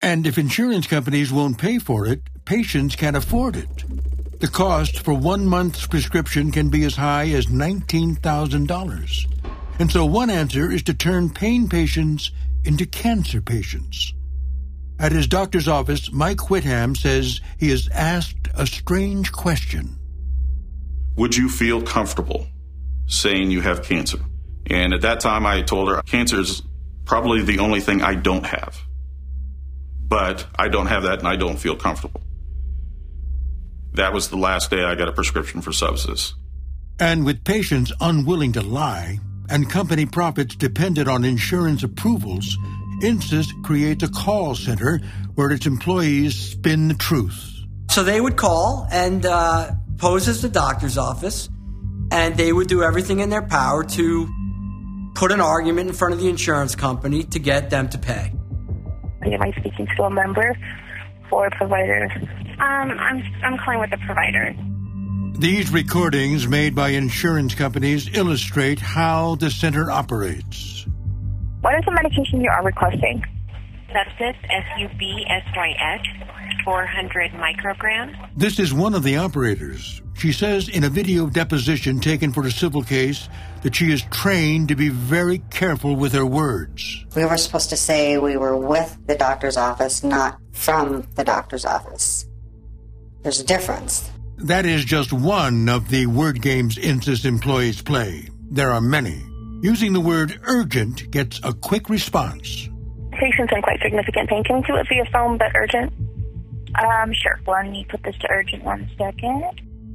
And 0.00 0.26
if 0.26 0.38
insurance 0.38 0.86
companies 0.86 1.30
won't 1.30 1.58
pay 1.58 1.78
for 1.78 2.06
it, 2.06 2.22
patients 2.46 2.96
can't 2.96 3.16
afford 3.16 3.56
it. 3.56 3.84
The 4.40 4.48
cost 4.48 5.00
for 5.00 5.12
one 5.12 5.44
month's 5.44 5.86
prescription 5.86 6.50
can 6.50 6.70
be 6.70 6.84
as 6.84 6.96
high 6.96 7.28
as 7.28 7.46
$19,000. 7.46 9.26
And 9.78 9.92
so 9.92 10.06
one 10.06 10.30
answer 10.30 10.70
is 10.72 10.82
to 10.84 10.94
turn 10.94 11.28
pain 11.28 11.68
patients 11.68 12.30
into 12.64 12.86
cancer 12.86 13.42
patients. 13.42 14.14
At 14.98 15.12
his 15.12 15.26
doctor's 15.26 15.68
office, 15.68 16.10
Mike 16.10 16.48
Whitham 16.48 16.96
says 16.96 17.42
he 17.58 17.68
has 17.68 17.90
asked 17.92 18.48
a 18.54 18.66
strange 18.66 19.32
question. 19.32 19.99
Would 21.20 21.36
you 21.36 21.50
feel 21.50 21.82
comfortable 21.82 22.46
saying 23.06 23.50
you 23.50 23.60
have 23.60 23.82
cancer? 23.82 24.16
And 24.70 24.94
at 24.94 25.02
that 25.02 25.20
time, 25.20 25.44
I 25.44 25.60
told 25.60 25.90
her, 25.90 26.00
cancer 26.00 26.40
is 26.40 26.62
probably 27.04 27.42
the 27.42 27.58
only 27.58 27.80
thing 27.80 28.00
I 28.00 28.14
don't 28.14 28.46
have. 28.46 28.80
But 30.08 30.46
I 30.58 30.68
don't 30.68 30.86
have 30.86 31.02
that 31.02 31.18
and 31.18 31.28
I 31.28 31.36
don't 31.36 31.58
feel 31.58 31.76
comfortable. 31.76 32.22
That 33.92 34.14
was 34.14 34.30
the 34.30 34.38
last 34.38 34.70
day 34.70 34.82
I 34.82 34.94
got 34.94 35.08
a 35.08 35.12
prescription 35.12 35.60
for 35.60 35.72
Subsys. 35.72 36.32
And 36.98 37.26
with 37.26 37.44
patients 37.44 37.92
unwilling 38.00 38.52
to 38.52 38.62
lie 38.62 39.18
and 39.50 39.68
company 39.68 40.06
profits 40.06 40.56
dependent 40.56 41.06
on 41.06 41.26
insurance 41.26 41.82
approvals, 41.82 42.56
Insys 43.02 43.48
creates 43.62 44.02
a 44.04 44.08
call 44.08 44.54
center 44.54 45.02
where 45.34 45.50
its 45.50 45.66
employees 45.66 46.34
spin 46.34 46.88
the 46.88 46.94
truth. 46.94 47.58
So 47.90 48.04
they 48.04 48.22
would 48.22 48.36
call 48.36 48.86
and 48.90 49.26
uh, 49.26 49.72
pose 50.00 50.26
as 50.28 50.40
the 50.40 50.48
doctor's 50.48 50.96
office, 50.96 51.48
and 52.10 52.36
they 52.36 52.52
would 52.52 52.68
do 52.68 52.82
everything 52.82 53.20
in 53.20 53.28
their 53.28 53.42
power 53.42 53.84
to 53.84 54.28
put 55.14 55.30
an 55.30 55.40
argument 55.40 55.88
in 55.88 55.94
front 55.94 56.14
of 56.14 56.20
the 56.20 56.28
insurance 56.28 56.74
company 56.74 57.22
to 57.22 57.38
get 57.38 57.68
them 57.68 57.88
to 57.90 57.98
pay. 57.98 58.32
Am 59.22 59.42
I 59.42 59.52
speaking 59.52 59.86
to 59.96 60.04
a 60.04 60.10
member 60.10 60.56
or 61.30 61.46
a 61.46 61.50
provider? 61.50 62.10
Um, 62.58 62.90
I'm 62.98 63.22
I'm 63.44 63.58
calling 63.58 63.80
with 63.80 63.90
the 63.90 63.98
provider. 63.98 64.56
These 65.38 65.70
recordings 65.70 66.48
made 66.48 66.74
by 66.74 66.90
insurance 66.90 67.54
companies 67.54 68.08
illustrate 68.16 68.80
how 68.80 69.34
the 69.36 69.50
center 69.50 69.90
operates. 69.90 70.86
What 71.60 71.74
is 71.74 71.84
the 71.84 71.92
medication 71.92 72.40
you 72.40 72.50
are 72.50 72.64
requesting? 72.64 73.22
Subsys 73.90 74.36
S-U-B-S-Y-X, 74.48 76.08
400 76.64 77.32
micrograms. 77.32 78.16
This 78.36 78.58
is 78.58 78.72
one 78.72 78.94
of 78.94 79.02
the 79.02 79.16
operators. 79.16 80.02
She 80.14 80.32
says 80.32 80.68
in 80.68 80.84
a 80.84 80.90
video 80.90 81.28
deposition 81.28 82.00
taken 82.00 82.32
for 82.32 82.46
a 82.46 82.50
civil 82.50 82.82
case 82.82 83.28
that 83.62 83.74
she 83.74 83.90
is 83.90 84.02
trained 84.10 84.68
to 84.68 84.74
be 84.74 84.88
very 84.88 85.38
careful 85.50 85.96
with 85.96 86.12
her 86.12 86.26
words. 86.26 87.06
We 87.16 87.24
were 87.24 87.36
supposed 87.38 87.70
to 87.70 87.76
say 87.76 88.18
we 88.18 88.36
were 88.36 88.56
with 88.56 88.98
the 89.06 89.16
doctor's 89.16 89.56
office, 89.56 90.04
not 90.04 90.38
from 90.52 91.06
the 91.14 91.24
doctor's 91.24 91.64
office. 91.64 92.26
There's 93.22 93.40
a 93.40 93.44
difference. 93.44 94.10
That 94.36 94.66
is 94.66 94.84
just 94.84 95.12
one 95.12 95.68
of 95.68 95.88
the 95.88 96.06
word 96.06 96.40
games 96.40 96.76
Insys 96.76 97.24
employees 97.24 97.82
play. 97.82 98.28
There 98.50 98.70
are 98.70 98.80
many. 98.80 99.22
Using 99.62 99.92
the 99.92 100.00
word 100.00 100.40
urgent 100.44 101.10
gets 101.10 101.40
a 101.44 101.52
quick 101.52 101.90
response. 101.90 102.68
Patient's 103.12 103.52
in 103.54 103.60
quite 103.60 103.80
significant 103.82 104.28
pain. 104.30 104.42
Can 104.44 104.56
we 104.56 104.62
do 104.62 104.76
it 104.76 104.86
via 104.88 105.04
phone, 105.12 105.36
but 105.36 105.52
urgent? 105.54 105.92
Um, 106.78 107.12
sure. 107.12 107.40
Let 107.46 107.66
me 107.66 107.86
put 107.88 108.02
this 108.02 108.16
to 108.18 108.28
urgent 108.30 108.64
one 108.64 108.90
second. 108.96 109.44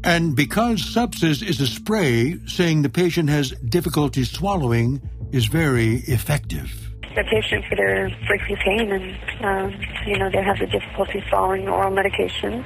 And 0.03 0.35
because 0.35 0.81
Subsys 0.81 1.47
is 1.47 1.59
a 1.61 1.67
spray, 1.67 2.37
saying 2.45 2.83
the 2.83 2.89
patient 2.89 3.29
has 3.29 3.51
difficulty 3.51 4.23
swallowing 4.23 5.01
is 5.31 5.47
very 5.47 5.95
effective. 6.07 6.91
The 7.15 7.23
patient 7.23 7.65
for 7.65 7.75
their 7.75 8.15
breakthrough 8.27 8.57
pain 8.57 8.91
and, 8.91 9.43
um, 9.43 9.81
you 10.05 10.17
know, 10.19 10.29
they 10.29 10.43
have 10.43 10.59
the 10.59 10.67
difficulty 10.67 11.23
swallowing 11.29 11.67
oral 11.67 11.91
medication. 11.91 12.63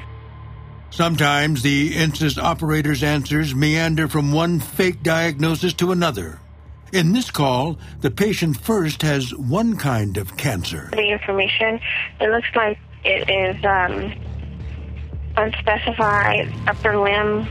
Sometimes 0.90 1.62
the 1.62 1.94
Insys 1.94 2.42
operator's 2.42 3.04
answers 3.04 3.54
meander 3.54 4.08
from 4.08 4.32
one 4.32 4.60
fake 4.60 5.04
diagnosis 5.04 5.74
to 5.76 5.92
another. 5.92 6.40
In 6.92 7.14
this 7.14 7.30
call, 7.30 7.78
the 8.02 8.10
patient 8.10 8.60
first 8.60 9.04
has 9.04 9.34
one 9.36 9.78
kind 9.78 10.18
of 10.18 10.36
cancer. 10.36 10.90
The 10.92 11.12
information, 11.12 11.80
it 12.20 12.32
looks 12.32 12.48
like 12.56 12.80
it 13.04 13.30
is 13.30 13.64
um, 13.66 14.14
unspecified 15.38 16.54
upper 16.68 16.98
limb 16.98 17.48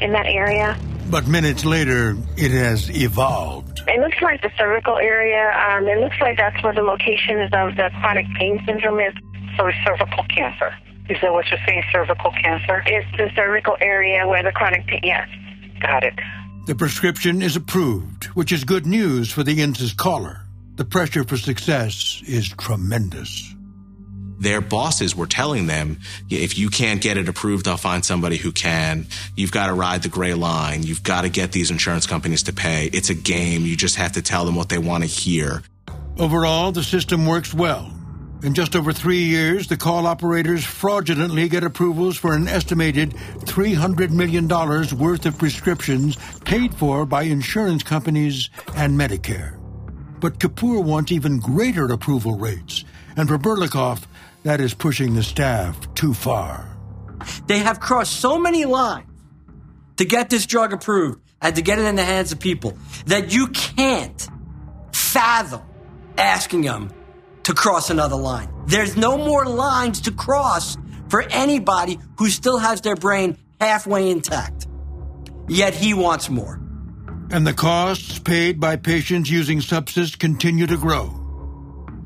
in 0.00 0.12
that 0.12 0.26
area. 0.26 0.76
But 1.10 1.26
minutes 1.26 1.64
later, 1.64 2.16
it 2.36 2.50
has 2.52 2.90
evolved. 2.90 3.82
It 3.86 4.00
looks 4.00 4.20
like 4.22 4.40
the 4.42 4.50
cervical 4.56 4.96
area. 4.96 5.50
Um, 5.68 5.86
it 5.86 5.98
looks 5.98 6.16
like 6.20 6.36
that's 6.36 6.62
where 6.62 6.74
the 6.74 6.82
location 6.82 7.40
is 7.40 7.50
of 7.52 7.76
the 7.76 7.90
chronic 8.00 8.26
pain 8.38 8.62
syndrome 8.64 9.00
is. 9.00 9.14
So 9.56 9.66
it's 9.66 9.76
cervical 9.84 10.24
cancer. 10.34 10.74
Is 11.10 11.18
that 11.20 11.32
what 11.32 11.46
you're 11.50 11.60
saying, 11.66 11.82
cervical 11.92 12.30
cancer? 12.42 12.82
It's 12.86 13.06
the 13.16 13.28
cervical 13.34 13.76
area 13.80 14.26
where 14.26 14.42
the 14.42 14.52
chronic 14.52 14.86
pain, 14.86 15.00
yes. 15.02 15.28
Got 15.80 16.04
it. 16.04 16.14
The 16.66 16.76
prescription 16.76 17.42
is 17.42 17.56
approved, 17.56 18.24
which 18.36 18.52
is 18.52 18.62
good 18.62 18.86
news 18.86 19.32
for 19.32 19.42
the 19.42 19.58
Insys 19.58 19.96
caller. 19.96 20.42
The 20.76 20.84
pressure 20.84 21.24
for 21.24 21.36
success 21.36 22.22
is 22.26 22.48
tremendous. 22.48 23.54
Their 24.38 24.60
bosses 24.60 25.14
were 25.14 25.26
telling 25.26 25.66
them, 25.66 26.00
if 26.28 26.58
you 26.58 26.68
can't 26.68 27.00
get 27.00 27.16
it 27.16 27.28
approved, 27.28 27.68
I'll 27.68 27.76
find 27.76 28.04
somebody 28.04 28.36
who 28.36 28.52
can. 28.52 29.06
You've 29.36 29.52
got 29.52 29.68
to 29.68 29.74
ride 29.74 30.02
the 30.02 30.08
gray 30.08 30.34
line. 30.34 30.82
You've 30.82 31.02
got 31.02 31.22
to 31.22 31.28
get 31.28 31.52
these 31.52 31.70
insurance 31.70 32.06
companies 32.06 32.42
to 32.44 32.52
pay. 32.52 32.86
It's 32.92 33.10
a 33.10 33.14
game. 33.14 33.62
You 33.62 33.76
just 33.76 33.96
have 33.96 34.12
to 34.12 34.22
tell 34.22 34.44
them 34.44 34.56
what 34.56 34.68
they 34.68 34.78
want 34.78 35.04
to 35.04 35.08
hear. 35.08 35.62
Overall, 36.18 36.72
the 36.72 36.82
system 36.82 37.26
works 37.26 37.54
well. 37.54 37.90
In 38.42 38.54
just 38.54 38.74
over 38.74 38.92
three 38.92 39.22
years, 39.22 39.68
the 39.68 39.76
call 39.76 40.04
operators 40.04 40.64
fraudulently 40.64 41.48
get 41.48 41.62
approvals 41.62 42.16
for 42.16 42.34
an 42.34 42.48
estimated 42.48 43.10
$300 43.12 44.10
million 44.10 44.48
worth 44.48 45.26
of 45.26 45.38
prescriptions 45.38 46.16
paid 46.40 46.74
for 46.74 47.06
by 47.06 47.22
insurance 47.22 47.84
companies 47.84 48.50
and 48.74 48.98
Medicare. 48.98 49.60
But 50.18 50.40
Kapoor 50.40 50.82
wants 50.82 51.12
even 51.12 51.38
greater 51.38 51.86
approval 51.86 52.36
rates, 52.36 52.84
and 53.16 53.28
for 53.28 53.38
Burlakoff, 53.38 54.06
that 54.44 54.60
is 54.60 54.74
pushing 54.74 55.14
the 55.14 55.22
staff 55.22 55.92
too 55.94 56.14
far. 56.14 56.68
They 57.46 57.58
have 57.58 57.80
crossed 57.80 58.20
so 58.20 58.38
many 58.38 58.64
lines 58.64 59.08
to 59.96 60.04
get 60.04 60.30
this 60.30 60.46
drug 60.46 60.72
approved 60.72 61.20
and 61.40 61.54
to 61.56 61.62
get 61.62 61.78
it 61.78 61.84
in 61.84 61.96
the 61.96 62.04
hands 62.04 62.32
of 62.32 62.40
people 62.40 62.76
that 63.06 63.32
you 63.32 63.48
can't 63.48 64.28
fathom 64.92 65.62
asking 66.16 66.62
them 66.62 66.90
to 67.44 67.54
cross 67.54 67.90
another 67.90 68.16
line. 68.16 68.48
There's 68.66 68.96
no 68.96 69.16
more 69.16 69.44
lines 69.44 70.00
to 70.02 70.12
cross 70.12 70.76
for 71.08 71.22
anybody 71.30 71.98
who 72.16 72.28
still 72.28 72.58
has 72.58 72.80
their 72.80 72.96
brain 72.96 73.36
halfway 73.60 74.10
intact. 74.10 74.66
Yet 75.48 75.74
he 75.74 75.94
wants 75.94 76.30
more. 76.30 76.60
And 77.30 77.46
the 77.46 77.54
costs 77.54 78.18
paid 78.18 78.60
by 78.60 78.76
patients 78.76 79.30
using 79.30 79.58
Subsys 79.58 80.18
continue 80.18 80.66
to 80.66 80.76
grow. 80.76 81.21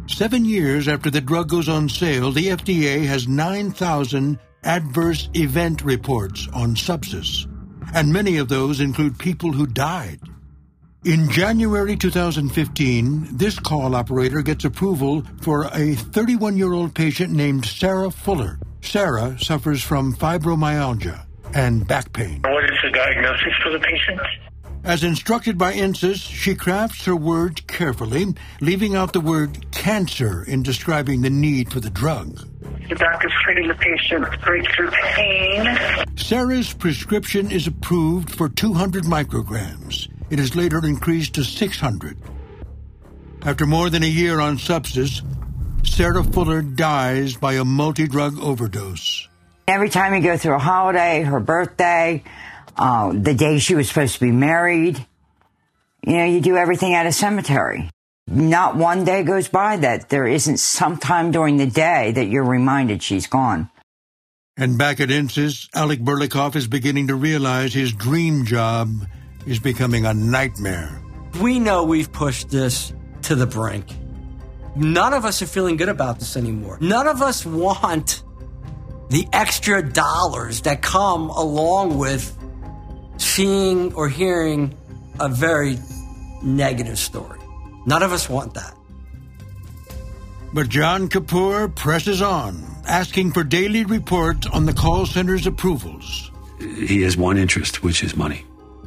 Seven 0.08 0.44
years 0.44 0.86
after 0.86 1.10
the 1.10 1.20
drug 1.20 1.48
goes 1.48 1.68
on 1.68 1.88
sale, 1.88 2.30
the 2.30 2.46
FDA 2.48 3.04
has 3.06 3.26
9,000 3.26 4.38
adverse 4.62 5.28
event 5.34 5.82
reports 5.82 6.48
on 6.54 6.74
Subsys, 6.74 7.46
and 7.94 8.12
many 8.12 8.38
of 8.38 8.48
those 8.48 8.80
include 8.80 9.18
people 9.18 9.52
who 9.52 9.66
died. 9.66 10.20
In 11.04 11.28
January 11.30 11.96
2015, 11.96 13.36
this 13.36 13.58
call 13.58 13.94
operator 13.94 14.42
gets 14.42 14.64
approval 14.64 15.22
for 15.40 15.64
a 15.72 15.94
31 15.94 16.56
year 16.56 16.72
old 16.72 16.94
patient 16.94 17.32
named 17.32 17.66
Sarah 17.66 18.10
Fuller. 18.10 18.58
Sarah 18.80 19.36
suffers 19.38 19.82
from 19.82 20.14
fibromyalgia 20.14 21.26
and 21.54 21.86
back 21.86 22.12
pain. 22.12 22.42
What 22.42 22.64
is 22.64 22.78
the 22.82 22.90
diagnosis 22.90 23.52
for 23.62 23.70
the 23.70 23.80
patient? 23.80 24.20
As 24.86 25.02
instructed 25.02 25.58
by 25.58 25.72
Insys, 25.72 26.22
she 26.22 26.54
crafts 26.54 27.06
her 27.06 27.16
words 27.16 27.60
carefully, 27.62 28.26
leaving 28.60 28.94
out 28.94 29.12
the 29.12 29.20
word 29.20 29.72
cancer 29.72 30.44
in 30.44 30.62
describing 30.62 31.22
the 31.22 31.28
need 31.28 31.72
for 31.72 31.80
the 31.80 31.90
drug. 31.90 32.48
The 32.88 32.94
doctor's 32.94 33.32
treating 33.42 33.66
the 33.66 33.74
patient 33.74 34.30
with 34.30 34.40
breakthrough 34.42 34.92
pain. 34.92 36.06
Sarah's 36.16 36.72
prescription 36.72 37.50
is 37.50 37.66
approved 37.66 38.30
for 38.30 38.48
200 38.48 39.02
micrograms. 39.02 40.08
It 40.30 40.38
is 40.38 40.54
later 40.54 40.78
increased 40.86 41.34
to 41.34 41.42
600. 41.42 42.16
After 43.42 43.66
more 43.66 43.90
than 43.90 44.04
a 44.04 44.06
year 44.06 44.38
on 44.38 44.56
Subsys, 44.56 45.20
Sarah 45.84 46.22
Fuller 46.22 46.62
dies 46.62 47.34
by 47.34 47.54
a 47.54 47.64
multi 47.64 48.06
drug 48.06 48.38
overdose. 48.38 49.26
Every 49.66 49.88
time 49.88 50.14
you 50.14 50.20
go 50.20 50.36
through 50.36 50.54
a 50.54 50.60
holiday, 50.60 51.24
her 51.24 51.40
birthday, 51.40 52.22
uh, 52.76 53.12
the 53.12 53.34
day 53.34 53.58
she 53.58 53.74
was 53.74 53.88
supposed 53.88 54.14
to 54.14 54.20
be 54.20 54.32
married, 54.32 55.04
you 56.06 56.16
know, 56.16 56.24
you 56.24 56.40
do 56.40 56.56
everything 56.56 56.94
at 56.94 57.06
a 57.06 57.12
cemetery. 57.12 57.90
Not 58.28 58.76
one 58.76 59.04
day 59.04 59.22
goes 59.22 59.48
by 59.48 59.76
that 59.78 60.08
there 60.08 60.26
isn't 60.26 60.58
some 60.58 60.96
time 60.96 61.30
during 61.30 61.58
the 61.58 61.66
day 61.66 62.12
that 62.12 62.26
you're 62.26 62.44
reminded 62.44 63.02
she's 63.02 63.26
gone. 63.26 63.70
And 64.56 64.78
back 64.78 65.00
at 65.00 65.10
Insys, 65.10 65.68
Alec 65.74 66.00
Burlakoff 66.00 66.56
is 66.56 66.66
beginning 66.66 67.08
to 67.08 67.14
realize 67.14 67.74
his 67.74 67.92
dream 67.92 68.44
job 68.44 68.88
is 69.46 69.58
becoming 69.58 70.06
a 70.06 70.14
nightmare. 70.14 71.00
We 71.40 71.58
know 71.58 71.84
we've 71.84 72.10
pushed 72.10 72.50
this 72.50 72.92
to 73.22 73.34
the 73.34 73.46
brink. 73.46 73.86
None 74.74 75.12
of 75.12 75.24
us 75.24 75.40
are 75.42 75.46
feeling 75.46 75.76
good 75.76 75.88
about 75.88 76.18
this 76.18 76.36
anymore. 76.36 76.78
None 76.80 77.06
of 77.06 77.22
us 77.22 77.46
want 77.46 78.22
the 79.10 79.26
extra 79.32 79.88
dollars 79.88 80.62
that 80.62 80.82
come 80.82 81.30
along 81.30 81.98
with 81.98 82.35
seeing 83.18 83.94
or 83.94 84.08
hearing 84.08 84.76
a 85.20 85.28
very 85.28 85.78
negative 86.42 86.98
story. 86.98 87.38
None 87.86 88.02
of 88.02 88.12
us 88.12 88.28
want 88.28 88.54
that. 88.54 88.74
But 90.52 90.68
John 90.68 91.08
Kapoor 91.08 91.74
presses 91.74 92.22
on, 92.22 92.64
asking 92.86 93.32
for 93.32 93.44
daily 93.44 93.84
reports 93.84 94.46
on 94.46 94.64
the 94.64 94.72
call 94.72 95.06
center's 95.06 95.46
approvals. 95.46 96.30
He 96.58 97.02
has 97.02 97.16
one 97.16 97.36
interest, 97.36 97.82
which 97.82 98.02
is 98.02 98.16
money. 98.16 98.44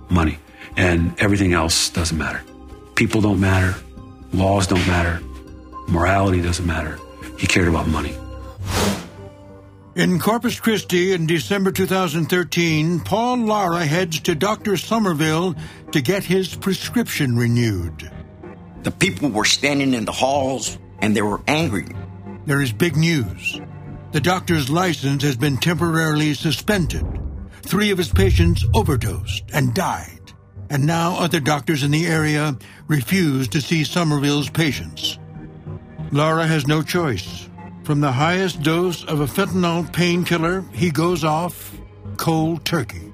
Money. 0.09 0.39
And 0.77 1.19
everything 1.19 1.53
else 1.53 1.89
doesn't 1.89 2.17
matter. 2.17 2.41
People 2.95 3.21
don't 3.21 3.39
matter. 3.39 3.75
Laws 4.33 4.67
don't 4.67 4.85
matter. 4.87 5.21
Morality 5.87 6.41
doesn't 6.41 6.65
matter. 6.65 6.99
He 7.37 7.47
cared 7.47 7.67
about 7.67 7.87
money. 7.87 8.15
In 9.95 10.19
Corpus 10.19 10.59
Christi 10.59 11.13
in 11.13 11.25
December 11.25 11.71
2013, 11.71 12.99
Paul 12.99 13.37
Lara 13.39 13.83
heads 13.85 14.19
to 14.21 14.35
Dr. 14.35 14.77
Somerville 14.77 15.55
to 15.91 16.01
get 16.01 16.23
his 16.23 16.53
prescription 16.53 17.35
renewed. 17.35 18.09
The 18.83 18.91
people 18.91 19.29
were 19.29 19.45
standing 19.45 19.95
in 19.95 20.05
the 20.05 20.11
halls 20.11 20.77
and 20.99 21.15
they 21.15 21.23
were 21.23 21.41
angry. 21.47 21.87
There 22.45 22.61
is 22.61 22.71
big 22.71 22.97
news. 22.97 23.59
The 24.11 24.21
doctor's 24.21 24.69
license 24.69 25.23
has 25.23 25.35
been 25.35 25.57
temporarily 25.57 26.35
suspended. 26.35 27.05
Three 27.63 27.89
of 27.89 27.97
his 27.97 28.09
patients 28.09 28.63
overdosed 28.75 29.43
and 29.53 29.73
died. 29.73 30.33
And 30.69 30.85
now 30.85 31.17
other 31.17 31.39
doctors 31.39 31.81
in 31.81 31.89
the 31.89 32.05
area 32.05 32.55
refuse 32.87 33.47
to 33.49 33.61
see 33.61 33.83
Somerville's 33.83 34.51
patients. 34.51 35.17
Lara 36.11 36.45
has 36.45 36.67
no 36.67 36.83
choice. 36.83 37.48
From 37.89 38.01
the 38.01 38.11
highest 38.11 38.61
dose 38.61 39.03
of 39.03 39.19
a 39.19 39.25
fentanyl 39.25 39.91
painkiller, 39.91 40.63
he 40.73 40.91
goes 40.91 41.23
off 41.23 41.75
cold 42.17 42.63
turkey. 42.63 43.11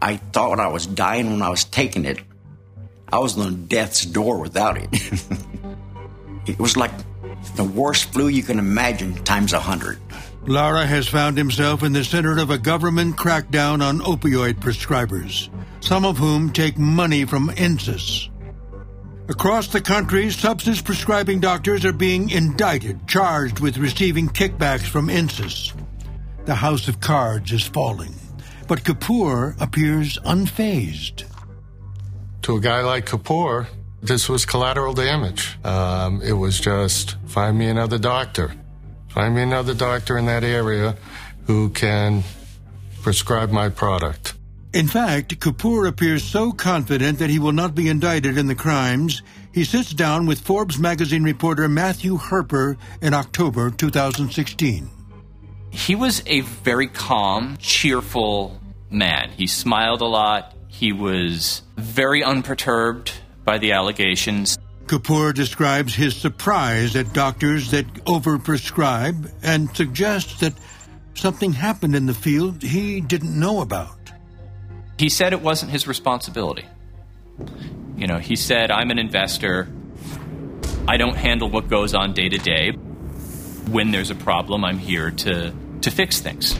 I 0.00 0.18
thought 0.18 0.60
I 0.60 0.68
was 0.68 0.86
dying 0.86 1.32
when 1.32 1.42
I 1.42 1.48
was 1.48 1.64
taking 1.64 2.04
it. 2.04 2.20
I 3.12 3.18
was 3.18 3.36
on 3.36 3.66
death's 3.66 4.06
door 4.06 4.38
without 4.38 4.78
it. 4.78 4.88
it 6.46 6.60
was 6.60 6.76
like 6.76 6.92
the 7.56 7.64
worst 7.64 8.12
flu 8.12 8.28
you 8.28 8.44
can 8.44 8.60
imagine 8.60 9.16
times 9.24 9.52
a 9.52 9.58
hundred. 9.58 9.98
Lara 10.46 10.86
has 10.86 11.08
found 11.08 11.36
himself 11.36 11.82
in 11.82 11.92
the 11.92 12.04
center 12.04 12.38
of 12.38 12.50
a 12.50 12.58
government 12.58 13.16
crackdown 13.16 13.82
on 13.82 13.98
opioid 13.98 14.60
prescribers, 14.60 15.48
some 15.80 16.04
of 16.04 16.18
whom 16.18 16.52
take 16.52 16.78
money 16.78 17.24
from 17.24 17.48
Insys. 17.48 18.29
Across 19.30 19.68
the 19.68 19.80
country, 19.80 20.26
Subsys 20.26 20.84
prescribing 20.84 21.38
doctors 21.38 21.84
are 21.84 21.92
being 21.92 22.30
indicted, 22.30 23.06
charged 23.06 23.60
with 23.60 23.78
receiving 23.78 24.28
kickbacks 24.28 24.84
from 24.84 25.06
Insys. 25.06 25.72
The 26.46 26.56
house 26.56 26.88
of 26.88 26.98
cards 26.98 27.52
is 27.52 27.64
falling, 27.64 28.12
but 28.66 28.82
Kapoor 28.82 29.54
appears 29.60 30.18
unfazed. 30.24 31.26
To 32.42 32.56
a 32.56 32.60
guy 32.60 32.80
like 32.80 33.06
Kapoor, 33.06 33.68
this 34.02 34.28
was 34.28 34.44
collateral 34.44 34.94
damage. 34.94 35.56
Um, 35.64 36.20
it 36.22 36.32
was 36.32 36.58
just 36.58 37.16
find 37.26 37.56
me 37.56 37.68
another 37.68 37.98
doctor. 37.98 38.52
Find 39.10 39.36
me 39.36 39.42
another 39.42 39.74
doctor 39.74 40.18
in 40.18 40.26
that 40.26 40.42
area 40.42 40.96
who 41.46 41.70
can 41.70 42.24
prescribe 43.02 43.52
my 43.52 43.68
product. 43.68 44.34
In 44.72 44.86
fact, 44.86 45.40
Kapoor 45.40 45.88
appears 45.88 46.22
so 46.22 46.52
confident 46.52 47.18
that 47.18 47.28
he 47.28 47.40
will 47.40 47.52
not 47.52 47.74
be 47.74 47.88
indicted 47.88 48.38
in 48.38 48.46
the 48.46 48.54
crimes, 48.54 49.20
he 49.52 49.64
sits 49.64 49.90
down 49.90 50.26
with 50.26 50.40
Forbes 50.40 50.78
magazine 50.78 51.24
reporter 51.24 51.68
Matthew 51.68 52.16
Harper 52.16 52.76
in 53.02 53.12
October 53.12 53.70
2016. 53.70 54.88
He 55.72 55.96
was 55.96 56.22
a 56.26 56.42
very 56.42 56.86
calm, 56.86 57.56
cheerful 57.58 58.60
man. 58.90 59.30
He 59.30 59.48
smiled 59.48 60.02
a 60.02 60.06
lot. 60.06 60.54
He 60.68 60.92
was 60.92 61.62
very 61.76 62.22
unperturbed 62.22 63.12
by 63.44 63.58
the 63.58 63.72
allegations. 63.72 64.56
Kapoor 64.86 65.34
describes 65.34 65.96
his 65.96 66.16
surprise 66.16 66.94
at 66.94 67.12
doctors 67.12 67.72
that 67.72 67.92
overprescribe 68.04 69.32
and 69.42 69.74
suggests 69.76 70.38
that 70.40 70.54
something 71.14 71.52
happened 71.52 71.96
in 71.96 72.06
the 72.06 72.14
field 72.14 72.62
he 72.62 73.00
didn't 73.00 73.38
know 73.38 73.62
about. 73.62 73.99
He 75.00 75.08
said 75.08 75.32
it 75.32 75.40
wasn't 75.40 75.72
his 75.72 75.86
responsibility. 75.86 76.66
You 77.96 78.06
know, 78.06 78.18
he 78.18 78.36
said, 78.36 78.70
I'm 78.70 78.90
an 78.90 78.98
investor. 78.98 79.66
I 80.86 80.98
don't 80.98 81.16
handle 81.16 81.48
what 81.48 81.68
goes 81.68 81.94
on 81.94 82.12
day 82.12 82.28
to 82.28 82.36
day. 82.36 82.72
When 83.70 83.92
there's 83.92 84.10
a 84.10 84.14
problem, 84.14 84.62
I'm 84.62 84.76
here 84.76 85.10
to, 85.10 85.54
to 85.80 85.90
fix 85.90 86.20
things. 86.20 86.54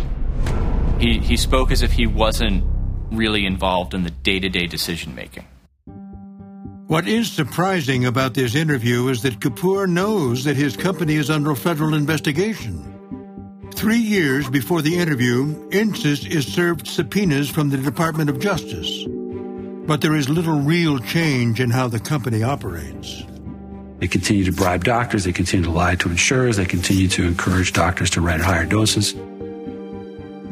He, 0.99 1.19
he 1.19 1.37
spoke 1.37 1.71
as 1.71 1.83
if 1.83 1.93
he 1.93 2.07
wasn't 2.07 2.65
really 3.13 3.45
involved 3.45 3.93
in 3.93 4.05
the 4.05 4.11
day 4.11 4.41
to 4.41 4.49
day 4.49 4.67
decision 4.67 5.15
making. 5.15 5.45
What 6.87 7.07
is 7.07 7.31
surprising 7.31 8.07
about 8.07 8.33
this 8.33 8.55
interview 8.55 9.09
is 9.09 9.21
that 9.21 9.41
Kapoor 9.41 9.87
knows 9.87 10.45
that 10.45 10.57
his 10.57 10.79
company 10.79 11.17
is 11.17 11.29
under 11.29 11.55
federal 11.55 11.93
investigation. 11.93 13.00
Three 13.75 13.99
years 13.99 14.49
before 14.49 14.83
the 14.83 14.99
interview, 14.99 15.69
Insys 15.71 16.29
is 16.29 16.47
served 16.47 16.87
subpoenas 16.87 17.49
from 17.49 17.71
the 17.71 17.79
Department 17.79 18.29
of 18.29 18.39
Justice. 18.39 19.05
But 19.87 20.03
there 20.03 20.15
is 20.15 20.29
little 20.29 20.61
real 20.61 20.99
change 20.99 21.61
in 21.61 21.71
how 21.71 21.89
the 21.89 21.99
company 21.99 22.43
operates. 22.43 23.23
They 23.99 24.09
continue 24.09 24.45
to 24.45 24.53
bribe 24.53 24.85
doctors, 24.85 25.25
they 25.25 25.33
continue 25.33 25.65
to 25.65 25.71
lie 25.71 25.95
to 25.97 26.11
insurers, 26.11 26.57
they 26.57 26.65
continue 26.65 27.09
to 27.09 27.25
encourage 27.27 27.73
doctors 27.73 28.11
to 28.11 28.21
write 28.21 28.41
higher 28.41 28.67
doses. 28.67 29.15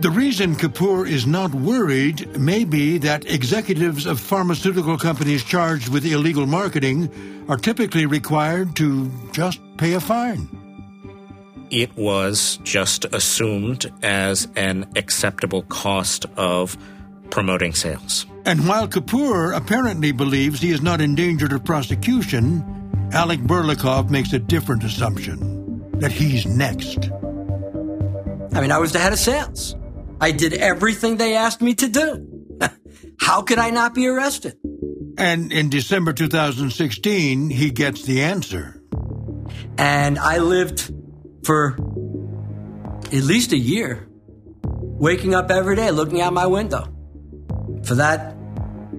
The 0.01 0.11
reason 0.11 0.55
Kapoor 0.55 1.09
is 1.09 1.27
not 1.27 1.53
worried 1.55 2.39
may 2.39 2.65
be 2.65 2.99
that 2.99 3.25
executives 3.31 4.07
of 4.07 4.21
pharmaceutical 4.21 4.97
companies 4.97 5.43
charged 5.43 5.89
with 5.89 6.05
illegal 6.07 6.47
marketing 6.47 7.11
are 7.49 7.57
typically 7.57 8.07
required 8.07 8.77
to 8.77 9.11
just 9.33 9.61
pay 9.77 9.95
a 9.95 10.01
fine. 10.01 10.58
It 11.71 11.97
was 11.97 12.59
just 12.63 13.05
assumed 13.07 13.93
as 14.03 14.49
an 14.57 14.91
acceptable 14.97 15.63
cost 15.63 16.27
of 16.37 16.77
promoting 17.31 17.75
sales. 17.75 18.27
And 18.45 18.67
while 18.67 18.89
Kapoor 18.89 19.55
apparently 19.55 20.13
believes 20.13 20.61
he 20.61 20.71
is 20.71 20.81
not 20.81 21.01
in 21.01 21.15
danger 21.15 21.55
of 21.55 21.65
prosecution, 21.65 22.65
Alec 23.13 23.41
Burlakoff 23.41 24.11
makes 24.11 24.33
a 24.33 24.39
different 24.39 24.85
assumption 24.85 25.91
that 25.99 26.13
he's 26.13 26.47
next. 26.47 27.11
I 28.55 28.61
mean, 28.61 28.73
I 28.73 28.79
was 28.79 28.93
the 28.93 28.99
head 28.99 29.13
of 29.13 29.19
sales. 29.19 29.77
I 30.21 30.33
did 30.33 30.55
everything 30.55 31.17
they 31.17 31.37
asked 31.37 31.61
me 31.61 31.75
to 31.75 31.89
do. 31.89 32.59
How 33.21 33.43
could 33.43 33.59
I 33.59 33.71
not 33.71 33.95
be 33.95 34.07
arrested? 34.09 34.57
And 35.17 35.53
in 35.53 35.69
December 35.69 36.13
2016, 36.13 37.51
he 37.51 37.71
gets 37.71 38.05
the 38.05 38.23
answer. 38.23 38.83
And 39.77 40.19
I 40.19 40.39
lived 40.39 40.93
for 41.45 41.77
at 43.07 43.23
least 43.25 43.53
a 43.53 43.59
year, 43.59 44.07
waking 44.65 45.35
up 45.35 45.51
every 45.51 45.77
day 45.77 45.91
looking 45.91 46.21
out 46.21 46.33
my 46.33 46.47
window 46.47 46.93
for 47.85 47.97
that 47.97 48.35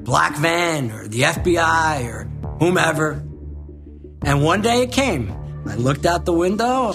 black 0.04 0.36
van 0.38 0.92
or 0.92 1.08
the 1.08 1.22
FBI 1.22 2.06
or 2.06 2.24
whomever. 2.60 3.24
And 4.24 4.44
one 4.44 4.62
day 4.62 4.84
it 4.84 4.92
came. 4.92 5.32
I 5.68 5.76
looked 5.76 6.06
out 6.06 6.26
the 6.26 6.34
window, 6.34 6.94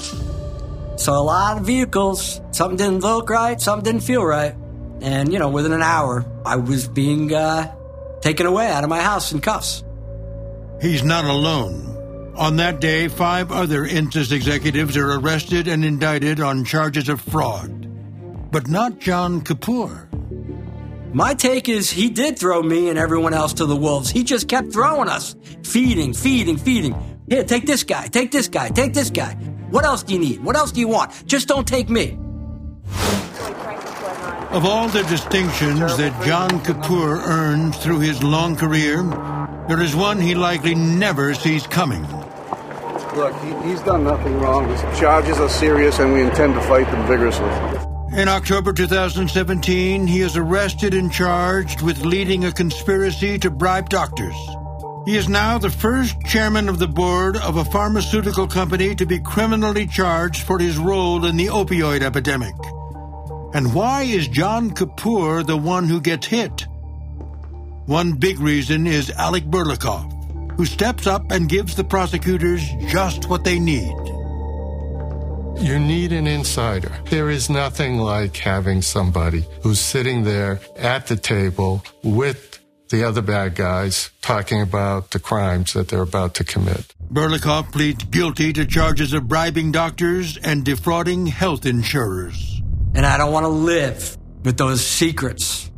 saw 0.96 1.20
a 1.20 1.22
lot 1.22 1.58
of 1.58 1.66
vehicles. 1.66 2.40
Something 2.50 2.76
didn't 2.76 3.00
look 3.00 3.30
right, 3.30 3.60
something 3.60 3.84
didn't 3.84 4.04
feel 4.04 4.24
right. 4.24 4.54
And, 5.00 5.32
you 5.32 5.38
know, 5.38 5.48
within 5.48 5.72
an 5.72 5.82
hour, 5.82 6.24
I 6.46 6.56
was 6.56 6.88
being 6.88 7.32
uh, 7.32 7.74
taken 8.20 8.46
away 8.46 8.68
out 8.68 8.84
of 8.84 8.90
my 8.90 9.02
house 9.02 9.32
in 9.32 9.40
cuffs. 9.40 9.84
He's 10.80 11.04
not 11.04 11.24
alone. 11.24 11.93
On 12.36 12.56
that 12.56 12.80
day, 12.80 13.06
five 13.06 13.52
other 13.52 13.86
Insys 13.86 14.32
executives 14.32 14.96
are 14.96 15.12
arrested 15.12 15.68
and 15.68 15.84
indicted 15.84 16.40
on 16.40 16.64
charges 16.64 17.08
of 17.08 17.20
fraud. 17.20 18.50
But 18.50 18.66
not 18.66 18.98
John 18.98 19.40
Kapoor. 19.40 20.08
My 21.14 21.34
take 21.34 21.68
is 21.68 21.90
he 21.90 22.10
did 22.10 22.36
throw 22.36 22.60
me 22.60 22.88
and 22.88 22.98
everyone 22.98 23.34
else 23.34 23.52
to 23.54 23.66
the 23.66 23.76
wolves. 23.76 24.10
He 24.10 24.24
just 24.24 24.48
kept 24.48 24.72
throwing 24.72 25.08
us. 25.08 25.36
Feeding, 25.62 26.12
feeding, 26.12 26.56
feeding. 26.56 27.20
Here, 27.28 27.44
take 27.44 27.66
this 27.66 27.84
guy, 27.84 28.08
take 28.08 28.32
this 28.32 28.48
guy, 28.48 28.68
take 28.68 28.94
this 28.94 29.10
guy. 29.10 29.34
What 29.70 29.84
else 29.84 30.02
do 30.02 30.14
you 30.14 30.18
need? 30.18 30.42
What 30.42 30.56
else 30.56 30.72
do 30.72 30.80
you 30.80 30.88
want? 30.88 31.12
Just 31.26 31.46
don't 31.46 31.68
take 31.68 31.88
me. 31.88 32.18
Of 34.50 34.64
all 34.64 34.88
the 34.88 35.04
distinctions 35.08 35.96
that 35.96 36.20
John 36.24 36.50
Kapoor 36.64 37.24
earned 37.26 37.76
through 37.76 38.00
his 38.00 38.22
long 38.24 38.56
career, 38.56 39.04
there 39.68 39.80
is 39.80 39.94
one 39.94 40.20
he 40.20 40.34
likely 40.34 40.74
never 40.74 41.32
sees 41.34 41.64
coming. 41.66 42.04
Look, 43.16 43.34
he, 43.42 43.68
he's 43.68 43.80
done 43.82 44.04
nothing 44.04 44.38
wrong. 44.40 44.68
His 44.68 44.80
charges 44.98 45.38
are 45.38 45.48
serious, 45.48 46.00
and 46.00 46.12
we 46.12 46.22
intend 46.22 46.54
to 46.54 46.60
fight 46.62 46.86
them 46.90 47.06
vigorously. 47.06 47.48
In 48.18 48.28
October 48.28 48.72
2017, 48.72 50.06
he 50.06 50.20
is 50.20 50.36
arrested 50.36 50.94
and 50.94 51.12
charged 51.12 51.82
with 51.82 52.04
leading 52.04 52.44
a 52.44 52.52
conspiracy 52.52 53.38
to 53.38 53.50
bribe 53.50 53.88
doctors. 53.88 54.34
He 55.04 55.16
is 55.16 55.28
now 55.28 55.58
the 55.58 55.70
first 55.70 56.16
chairman 56.24 56.68
of 56.68 56.78
the 56.78 56.88
board 56.88 57.36
of 57.36 57.56
a 57.56 57.64
pharmaceutical 57.64 58.48
company 58.48 58.94
to 58.94 59.04
be 59.04 59.20
criminally 59.20 59.86
charged 59.86 60.42
for 60.42 60.58
his 60.58 60.78
role 60.78 61.24
in 61.24 61.36
the 61.36 61.46
opioid 61.46 62.02
epidemic. 62.02 62.54
And 63.52 63.74
why 63.74 64.02
is 64.02 64.26
John 64.28 64.70
Kapoor 64.70 65.46
the 65.46 65.56
one 65.56 65.88
who 65.88 66.00
gets 66.00 66.26
hit? 66.26 66.66
One 67.86 68.14
big 68.14 68.40
reason 68.40 68.86
is 68.86 69.10
Alec 69.10 69.44
Burlakoff, 69.44 70.13
who 70.56 70.64
steps 70.64 71.06
up 71.06 71.30
and 71.30 71.48
gives 71.48 71.74
the 71.74 71.84
prosecutors 71.84 72.62
just 72.88 73.28
what 73.28 73.44
they 73.44 73.58
need. 73.58 73.94
You 75.58 75.78
need 75.78 76.12
an 76.12 76.26
insider. 76.26 76.92
There 77.06 77.30
is 77.30 77.48
nothing 77.48 77.98
like 77.98 78.36
having 78.36 78.82
somebody 78.82 79.46
who's 79.62 79.80
sitting 79.80 80.24
there 80.24 80.60
at 80.76 81.06
the 81.06 81.16
table 81.16 81.84
with 82.02 82.58
the 82.88 83.04
other 83.04 83.22
bad 83.22 83.54
guys 83.54 84.10
talking 84.20 84.60
about 84.60 85.12
the 85.12 85.20
crimes 85.20 85.72
that 85.72 85.88
they're 85.88 86.02
about 86.02 86.34
to 86.34 86.44
commit. 86.44 86.94
Burlakoff 87.10 87.72
pleads 87.72 88.04
guilty 88.04 88.52
to 88.52 88.66
charges 88.66 89.12
of 89.12 89.28
bribing 89.28 89.72
doctors 89.72 90.36
and 90.38 90.64
defrauding 90.64 91.26
health 91.26 91.66
insurers. 91.66 92.60
And 92.94 93.06
I 93.06 93.16
don't 93.16 93.32
want 93.32 93.44
to 93.44 93.48
live 93.48 94.18
with 94.42 94.58
those 94.58 94.84
secrets 94.84 95.70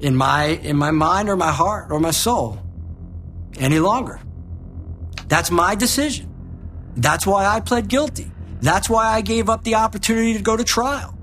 in 0.00 0.16
my 0.16 0.46
in 0.46 0.76
my 0.76 0.92
mind 0.92 1.28
or 1.28 1.36
my 1.36 1.50
heart 1.50 1.90
or 1.90 1.98
my 1.98 2.12
soul 2.12 2.58
any 3.58 3.78
longer. 3.78 4.20
That's 5.28 5.50
my 5.50 5.74
decision. 5.74 6.32
That's 6.96 7.26
why 7.26 7.46
I 7.46 7.60
pled 7.60 7.88
guilty. 7.88 8.32
That's 8.60 8.90
why 8.90 9.06
I 9.06 9.20
gave 9.20 9.48
up 9.48 9.62
the 9.62 9.76
opportunity 9.76 10.34
to 10.34 10.42
go 10.42 10.56
to 10.56 10.64
trial. 10.64 11.16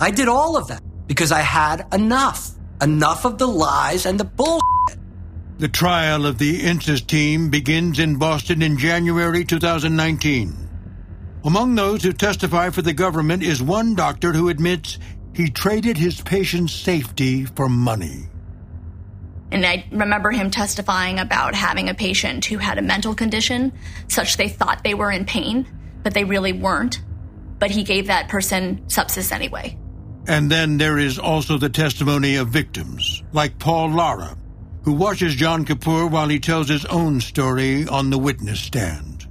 I 0.00 0.10
did 0.10 0.28
all 0.28 0.56
of 0.56 0.68
that 0.68 0.82
because 1.06 1.32
I 1.32 1.40
had 1.40 1.86
enough. 1.94 2.50
Enough 2.82 3.24
of 3.24 3.38
the 3.38 3.46
lies 3.46 4.06
and 4.06 4.18
the 4.18 4.24
bullshit. 4.24 4.98
The 5.58 5.68
trial 5.68 6.26
of 6.26 6.38
the 6.38 6.60
Insys 6.60 7.06
team 7.06 7.48
begins 7.48 8.00
in 8.00 8.16
Boston 8.16 8.62
in 8.62 8.76
January 8.76 9.44
2019. 9.44 10.68
Among 11.44 11.74
those 11.74 12.02
who 12.02 12.12
testify 12.12 12.70
for 12.70 12.82
the 12.82 12.92
government 12.92 13.42
is 13.42 13.62
one 13.62 13.94
doctor 13.94 14.32
who 14.32 14.48
admits 14.48 14.98
he 15.34 15.48
traded 15.48 15.96
his 15.96 16.20
patient's 16.20 16.72
safety 16.72 17.44
for 17.44 17.68
money. 17.68 18.31
And 19.52 19.66
I 19.66 19.84
remember 19.92 20.30
him 20.30 20.50
testifying 20.50 21.18
about 21.18 21.54
having 21.54 21.90
a 21.90 21.94
patient 21.94 22.46
who 22.46 22.56
had 22.56 22.78
a 22.78 22.82
mental 22.82 23.14
condition 23.14 23.70
such 24.08 24.38
they 24.38 24.48
thought 24.48 24.82
they 24.82 24.94
were 24.94 25.12
in 25.12 25.26
pain, 25.26 25.68
but 26.02 26.14
they 26.14 26.24
really 26.24 26.54
weren't. 26.54 27.02
But 27.58 27.70
he 27.70 27.82
gave 27.82 28.06
that 28.06 28.28
person 28.28 28.82
Subsys 28.86 29.30
anyway. 29.30 29.78
And 30.26 30.50
then 30.50 30.78
there 30.78 30.96
is 30.96 31.18
also 31.18 31.58
the 31.58 31.68
testimony 31.68 32.36
of 32.36 32.48
victims, 32.48 33.22
like 33.32 33.58
Paul 33.58 33.90
Lara, 33.90 34.38
who 34.84 34.94
watches 34.94 35.34
John 35.34 35.66
Kapoor 35.66 36.10
while 36.10 36.28
he 36.28 36.40
tells 36.40 36.70
his 36.70 36.86
own 36.86 37.20
story 37.20 37.86
on 37.86 38.08
the 38.08 38.18
witness 38.18 38.58
stand. 38.58 39.28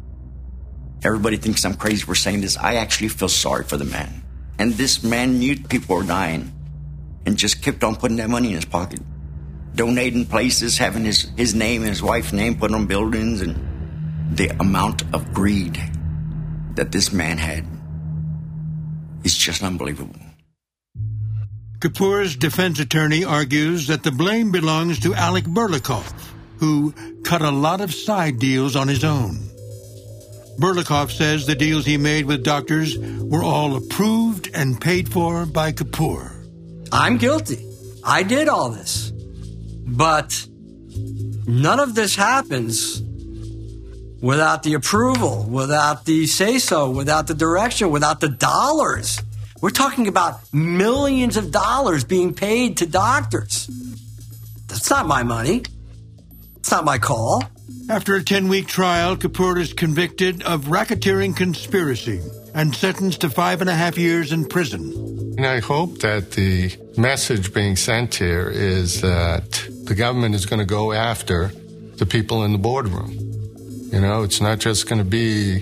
Everybody 1.04 1.38
thinks 1.38 1.66
I'm 1.66 1.74
crazy 1.74 2.04
for 2.04 2.14
saying 2.14 2.42
this. 2.42 2.58
I 2.58 2.76
actually 2.76 3.08
feel 3.08 3.28
sorry 3.28 3.64
for 3.64 3.78
the 3.78 3.86
man. 3.86 4.22
And 4.60 4.74
this 4.74 5.04
man 5.04 5.40
knew 5.40 5.58
people 5.58 5.96
were 5.96 6.04
dying 6.04 6.54
and 7.26 7.38
just 7.38 7.64
kept 7.64 7.84
on 7.84 7.96
putting 7.96 8.18
that 8.18 8.30
money 8.30 8.50
in 8.50 8.56
his 8.56 8.66
pocket. 8.66 9.00
Donating 9.76 10.26
places, 10.26 10.78
having 10.78 11.06
his, 11.06 11.30
his 11.38 11.56
name 11.56 11.82
and 11.82 11.90
his 11.90 12.04
wife's 12.04 12.34
name 12.34 12.58
put 12.58 12.74
on 12.74 12.88
buildings, 12.88 13.42
and 13.42 13.56
the 14.36 14.50
amount 14.60 15.04
of 15.14 15.34
greed 15.34 15.80
that 16.76 16.92
this 16.92 17.12
man 17.12 17.38
had 17.38 17.66
is 19.24 19.38
just 19.38 19.64
unbelievable. 19.64 20.16
Kapoor's 21.80 22.36
defense 22.36 22.80
attorney 22.80 23.24
argues 23.24 23.88
that 23.88 24.04
the 24.04 24.12
blame 24.12 24.52
belongs 24.52 25.00
to 25.00 25.16
Alec 25.16 25.46
Burlakoff, 25.46 26.14
who 26.60 26.94
cut 27.24 27.42
a 27.42 27.50
lot 27.50 27.82
of 27.82 27.94
side 27.94 28.38
deals 28.38 28.76
on 28.76 28.88
his 28.88 29.04
own. 29.04 29.38
Burlakoff 30.60 31.10
says 31.10 31.48
the 31.48 31.56
deals 31.56 31.86
he 31.86 31.98
made 31.98 32.26
with 32.26 32.44
doctors 32.44 32.98
were 33.00 33.44
all 33.44 33.76
approved 33.76 34.50
and 34.54 34.80
paid 34.80 35.12
for 35.12 35.48
by 35.48 35.72
Kapoor. 35.72 36.32
I'm 36.92 37.18
guilty. 37.18 37.66
I 38.04 38.22
did 38.22 38.48
all 38.48 38.70
this. 38.70 39.11
But 39.86 40.48
none 41.46 41.80
of 41.80 41.96
this 41.96 42.16
happens 42.16 43.02
without 44.22 44.64
the 44.64 44.76
approval, 44.76 45.46
without 45.50 46.06
the 46.06 46.28
say 46.28 46.60
so, 46.60 46.90
without 46.92 47.28
the 47.28 47.34
direction, 47.34 47.90
without 47.90 48.20
the 48.20 48.30
dollars. 48.30 49.22
We're 49.62 49.70
talking 49.70 50.08
about 50.08 50.42
millions 50.54 51.38
of 51.38 51.52
dollars 51.52 52.04
being 52.04 52.34
paid 52.34 52.78
to 52.78 52.86
doctors. 52.86 53.68
That's 54.68 54.90
not 54.90 55.06
my 55.06 55.24
money. 55.24 55.64
It's 56.58 56.72
not 56.72 56.86
my 56.86 56.98
call. 56.98 57.44
After 57.90 58.16
a 58.16 58.24
10 58.24 58.48
week 58.48 58.68
trial, 58.68 59.18
Kapoor 59.18 59.60
is 59.60 59.74
convicted 59.74 60.44
of 60.44 60.66
racketeering 60.66 61.36
conspiracy 61.36 62.22
and 62.54 62.76
sentenced 62.76 63.22
to 63.22 63.30
five 63.30 63.62
and 63.62 63.70
a 63.70 63.74
half 63.74 63.98
years 63.98 64.32
in 64.32 64.46
prison. 64.46 64.94
And 65.38 65.46
I 65.46 65.60
hope 65.60 66.00
that 66.00 66.32
the 66.32 66.70
message 67.02 67.52
being 67.52 67.76
sent 67.76 68.14
here 68.14 68.48
is 68.48 69.02
that 69.02 69.68
the 69.86 69.96
government 69.96 70.36
is 70.36 70.46
going 70.46 70.60
to 70.60 70.66
go 70.66 70.92
after 70.92 71.48
the 71.98 72.06
people 72.06 72.44
in 72.44 72.52
the 72.52 72.60
boardroom. 72.60 73.10
You 73.92 74.00
know, 74.00 74.22
it's 74.22 74.40
not 74.40 74.60
just 74.60 74.88
going 74.88 75.00
to 75.00 75.10
be 75.10 75.62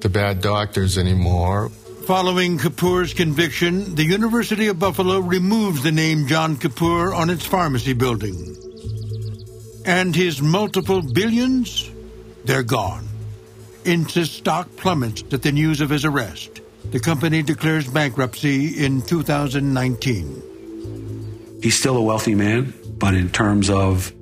the 0.00 0.08
bad 0.08 0.40
doctors 0.40 0.98
anymore. 0.98 1.68
Following 2.08 2.58
Kapoor's 2.58 3.14
conviction, 3.14 3.94
the 3.94 4.04
University 4.04 4.66
of 4.66 4.80
Buffalo 4.80 5.20
removes 5.20 5.84
the 5.84 5.92
name 5.92 6.26
John 6.26 6.56
Kapoor 6.56 7.14
on 7.14 7.30
its 7.30 7.46
pharmacy 7.46 7.92
building. 7.92 8.56
And 9.86 10.14
his 10.14 10.42
multiple 10.42 11.02
billions, 11.02 11.88
they're 12.44 12.64
gone. 12.64 13.06
Insys 13.84 14.26
stock 14.26 14.68
plummets 14.76 15.22
at 15.32 15.42
the 15.42 15.52
news 15.52 15.80
of 15.80 15.88
his 15.88 16.04
arrest. 16.04 16.60
The 16.90 16.98
company 16.98 17.42
declares 17.42 17.86
bankruptcy 17.86 18.84
in 18.84 19.02
2019. 19.02 20.49
He's 21.62 21.78
still 21.78 21.96
a 21.96 22.02
wealthy 22.02 22.34
man, 22.34 22.72
but 22.98 23.14
in 23.14 23.30
terms 23.30 23.70
of 23.70 24.12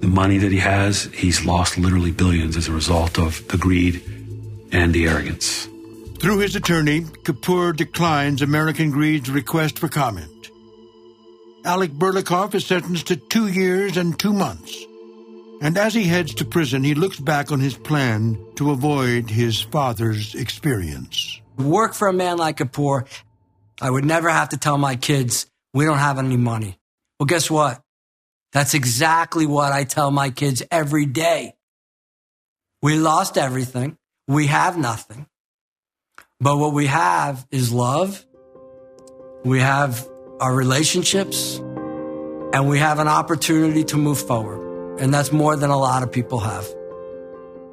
the 0.00 0.08
money 0.08 0.38
that 0.38 0.50
he 0.50 0.58
has, 0.58 1.04
he's 1.04 1.44
lost 1.44 1.78
literally 1.78 2.10
billions 2.10 2.56
as 2.56 2.68
a 2.68 2.72
result 2.72 3.18
of 3.18 3.46
the 3.48 3.56
greed 3.56 4.02
and 4.72 4.92
the 4.92 5.06
arrogance. 5.06 5.68
Through 6.18 6.38
his 6.38 6.56
attorney, 6.56 7.02
Kapoor 7.02 7.76
declines 7.76 8.42
American 8.42 8.90
Greed's 8.90 9.30
request 9.30 9.78
for 9.78 9.88
comment. 9.88 10.50
Alec 11.64 11.92
Burlakoff 11.92 12.54
is 12.54 12.66
sentenced 12.66 13.06
to 13.08 13.16
two 13.16 13.46
years 13.46 13.96
and 13.96 14.18
two 14.18 14.32
months. 14.32 14.84
And 15.60 15.78
as 15.78 15.94
he 15.94 16.04
heads 16.04 16.34
to 16.34 16.44
prison, 16.44 16.82
he 16.82 16.94
looks 16.94 17.20
back 17.20 17.52
on 17.52 17.60
his 17.60 17.76
plan 17.76 18.36
to 18.56 18.72
avoid 18.72 19.30
his 19.30 19.60
father's 19.60 20.34
experience. 20.34 21.40
Work 21.56 21.94
for 21.94 22.08
a 22.08 22.12
man 22.12 22.36
like 22.38 22.56
Kapoor. 22.56 23.06
I 23.80 23.88
would 23.88 24.04
never 24.04 24.28
have 24.28 24.48
to 24.48 24.56
tell 24.56 24.76
my 24.76 24.96
kids, 24.96 25.46
we 25.72 25.84
don't 25.84 25.98
have 25.98 26.18
any 26.18 26.36
money. 26.36 26.78
Well, 27.18 27.26
guess 27.26 27.50
what? 27.50 27.80
That's 28.52 28.74
exactly 28.74 29.46
what 29.46 29.72
I 29.72 29.84
tell 29.84 30.10
my 30.10 30.30
kids 30.30 30.62
every 30.70 31.06
day. 31.06 31.54
We 32.82 32.96
lost 32.96 33.38
everything. 33.38 33.96
We 34.28 34.48
have 34.48 34.76
nothing. 34.76 35.26
But 36.40 36.58
what 36.58 36.74
we 36.74 36.86
have 36.86 37.46
is 37.50 37.72
love. 37.72 38.24
We 39.44 39.60
have 39.60 40.06
our 40.40 40.54
relationships 40.54 41.58
and 41.58 42.68
we 42.68 42.78
have 42.78 42.98
an 42.98 43.08
opportunity 43.08 43.84
to 43.84 43.96
move 43.96 44.18
forward. 44.18 45.00
And 45.00 45.14
that's 45.14 45.32
more 45.32 45.56
than 45.56 45.70
a 45.70 45.78
lot 45.78 46.02
of 46.02 46.12
people 46.12 46.40
have. 46.40 46.66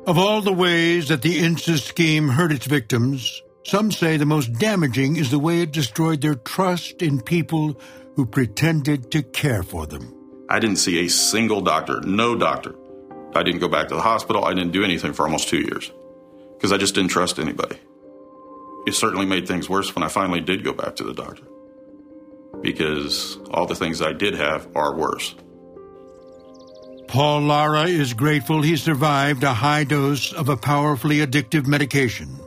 Of 0.08 0.18
all 0.18 0.42
the 0.42 0.54
ways 0.54 1.10
that 1.10 1.22
the 1.22 1.40
Insys 1.40 1.82
scheme 1.82 2.30
hurt 2.30 2.52
its 2.52 2.66
victims, 2.66 3.42
some 3.70 3.92
say 3.92 4.18
the 4.18 4.26
most 4.26 4.54
damaging 4.54 5.16
is 5.16 5.32
the 5.32 5.40
way 5.40 5.62
it 5.62 5.72
destroyed 5.72 6.22
their 6.22 6.36
trust 6.36 7.02
in 7.02 7.22
people 7.22 7.80
who 8.16 8.26
pretended 8.26 9.12
to 9.12 9.24
care 9.24 9.64
for 9.64 9.86
them. 9.86 10.14
I 10.50 10.60
didn't 10.60 10.78
see 10.78 11.06
a 11.06 11.10
single 11.10 11.62
doctor, 11.62 12.02
no 12.02 12.36
doctor. 12.36 12.76
I 13.36 13.44
didn't 13.44 13.62
go 13.62 13.68
back 13.68 13.88
to 13.90 13.96
the 13.96 14.02
hospital. 14.02 14.46
I 14.46 14.54
didn't 14.54 14.72
do 14.72 14.84
anything 14.84 15.14
for 15.14 15.24
almost 15.24 15.50
two 15.50 15.60
years 15.60 15.92
because 16.54 16.72
I 16.72 16.78
just 16.78 16.96
didn't 16.96 17.12
trust 17.12 17.40
anybody 17.40 17.78
it 18.90 18.96
certainly 18.96 19.26
made 19.26 19.48
things 19.48 19.70
worse 19.70 19.94
when 19.94 20.04
I 20.04 20.08
finally 20.08 20.42
did 20.42 20.64
go 20.64 20.74
back 20.74 20.96
to 20.98 21.04
the 21.04 21.14
doctor 21.14 21.44
because 22.62 23.38
all 23.52 23.66
the 23.66 23.76
things 23.76 24.02
I 24.02 24.14
did 24.14 24.34
have 24.34 24.68
are 24.76 24.96
worse. 24.96 25.36
Paul 27.08 27.42
Lara 27.42 27.84
is 27.84 28.14
grateful 28.14 28.62
he 28.62 28.76
survived 28.76 29.44
a 29.44 29.54
high 29.54 29.84
dose 29.84 30.34
of 30.34 30.50
a 30.50 30.58
powerfully 30.58 31.18
addictive 31.18 31.66
medication. 31.68 32.39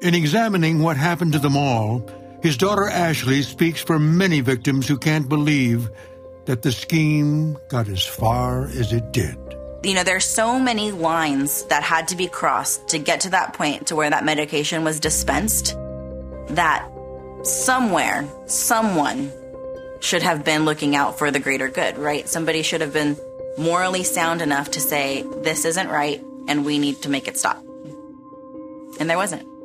In 0.00 0.14
examining 0.14 0.78
what 0.80 0.96
happened 0.96 1.32
to 1.32 1.40
them 1.40 1.56
all, 1.56 2.08
his 2.40 2.56
daughter 2.56 2.88
Ashley 2.88 3.42
speaks 3.42 3.82
for 3.82 3.98
many 3.98 4.40
victims 4.40 4.86
who 4.86 4.96
can't 4.96 5.28
believe 5.28 5.90
that 6.44 6.62
the 6.62 6.70
scheme 6.70 7.58
got 7.68 7.88
as 7.88 8.04
far 8.04 8.66
as 8.66 8.92
it 8.92 9.12
did. 9.12 9.36
You 9.82 9.94
know, 9.94 10.04
there's 10.04 10.24
so 10.24 10.56
many 10.60 10.92
lines 10.92 11.64
that 11.64 11.82
had 11.82 12.06
to 12.08 12.16
be 12.16 12.28
crossed 12.28 12.88
to 12.90 12.98
get 12.98 13.22
to 13.22 13.30
that 13.30 13.54
point 13.54 13.88
to 13.88 13.96
where 13.96 14.08
that 14.08 14.24
medication 14.24 14.84
was 14.84 15.00
dispensed 15.00 15.76
that 16.50 16.88
somewhere, 17.42 18.24
someone 18.46 19.32
should 19.98 20.22
have 20.22 20.44
been 20.44 20.64
looking 20.64 20.94
out 20.94 21.18
for 21.18 21.32
the 21.32 21.40
greater 21.40 21.68
good, 21.68 21.98
right? 21.98 22.28
Somebody 22.28 22.62
should 22.62 22.82
have 22.82 22.92
been 22.92 23.16
morally 23.58 24.04
sound 24.04 24.42
enough 24.42 24.70
to 24.72 24.80
say, 24.80 25.24
this 25.42 25.64
isn't 25.64 25.88
right 25.88 26.24
and 26.46 26.64
we 26.64 26.78
need 26.78 27.02
to 27.02 27.08
make 27.08 27.26
it 27.26 27.36
stop. 27.36 27.60
And 29.00 29.10
there 29.10 29.16
wasn't. 29.16 29.57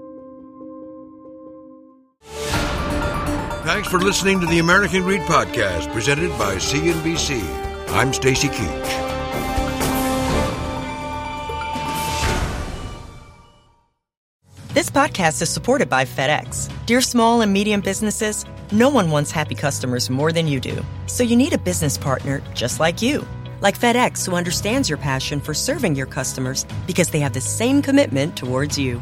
Thanks 3.63 3.87
for 3.87 3.97
listening 3.97 4.41
to 4.41 4.45
the 4.45 4.59
American 4.59 5.03
Greed 5.03 5.21
Podcast 5.21 5.89
presented 5.93 6.29
by 6.37 6.55
CNBC. 6.55 7.41
I'm 7.91 8.11
Stacy 8.11 8.49
Keach. 8.49 8.89
This 14.73 14.89
podcast 14.89 15.41
is 15.41 15.49
supported 15.49 15.89
by 15.89 16.03
FedEx. 16.03 16.69
Dear 16.85 16.99
small 16.99 17.39
and 17.39 17.53
medium 17.53 17.79
businesses, 17.79 18.45
no 18.73 18.89
one 18.89 19.09
wants 19.09 19.31
happy 19.31 19.55
customers 19.55 20.09
more 20.09 20.33
than 20.33 20.45
you 20.45 20.59
do. 20.59 20.83
So 21.07 21.23
you 21.23 21.37
need 21.37 21.53
a 21.53 21.57
business 21.57 21.97
partner 21.97 22.43
just 22.53 22.81
like 22.81 23.01
you. 23.01 23.25
Like 23.61 23.79
FedEx, 23.79 24.25
who 24.25 24.35
understands 24.35 24.89
your 24.89 24.97
passion 24.97 25.39
for 25.39 25.53
serving 25.53 25.95
your 25.95 26.07
customers 26.07 26.65
because 26.85 27.11
they 27.11 27.21
have 27.21 27.31
the 27.31 27.39
same 27.39 27.81
commitment 27.81 28.35
towards 28.35 28.77
you. 28.77 29.01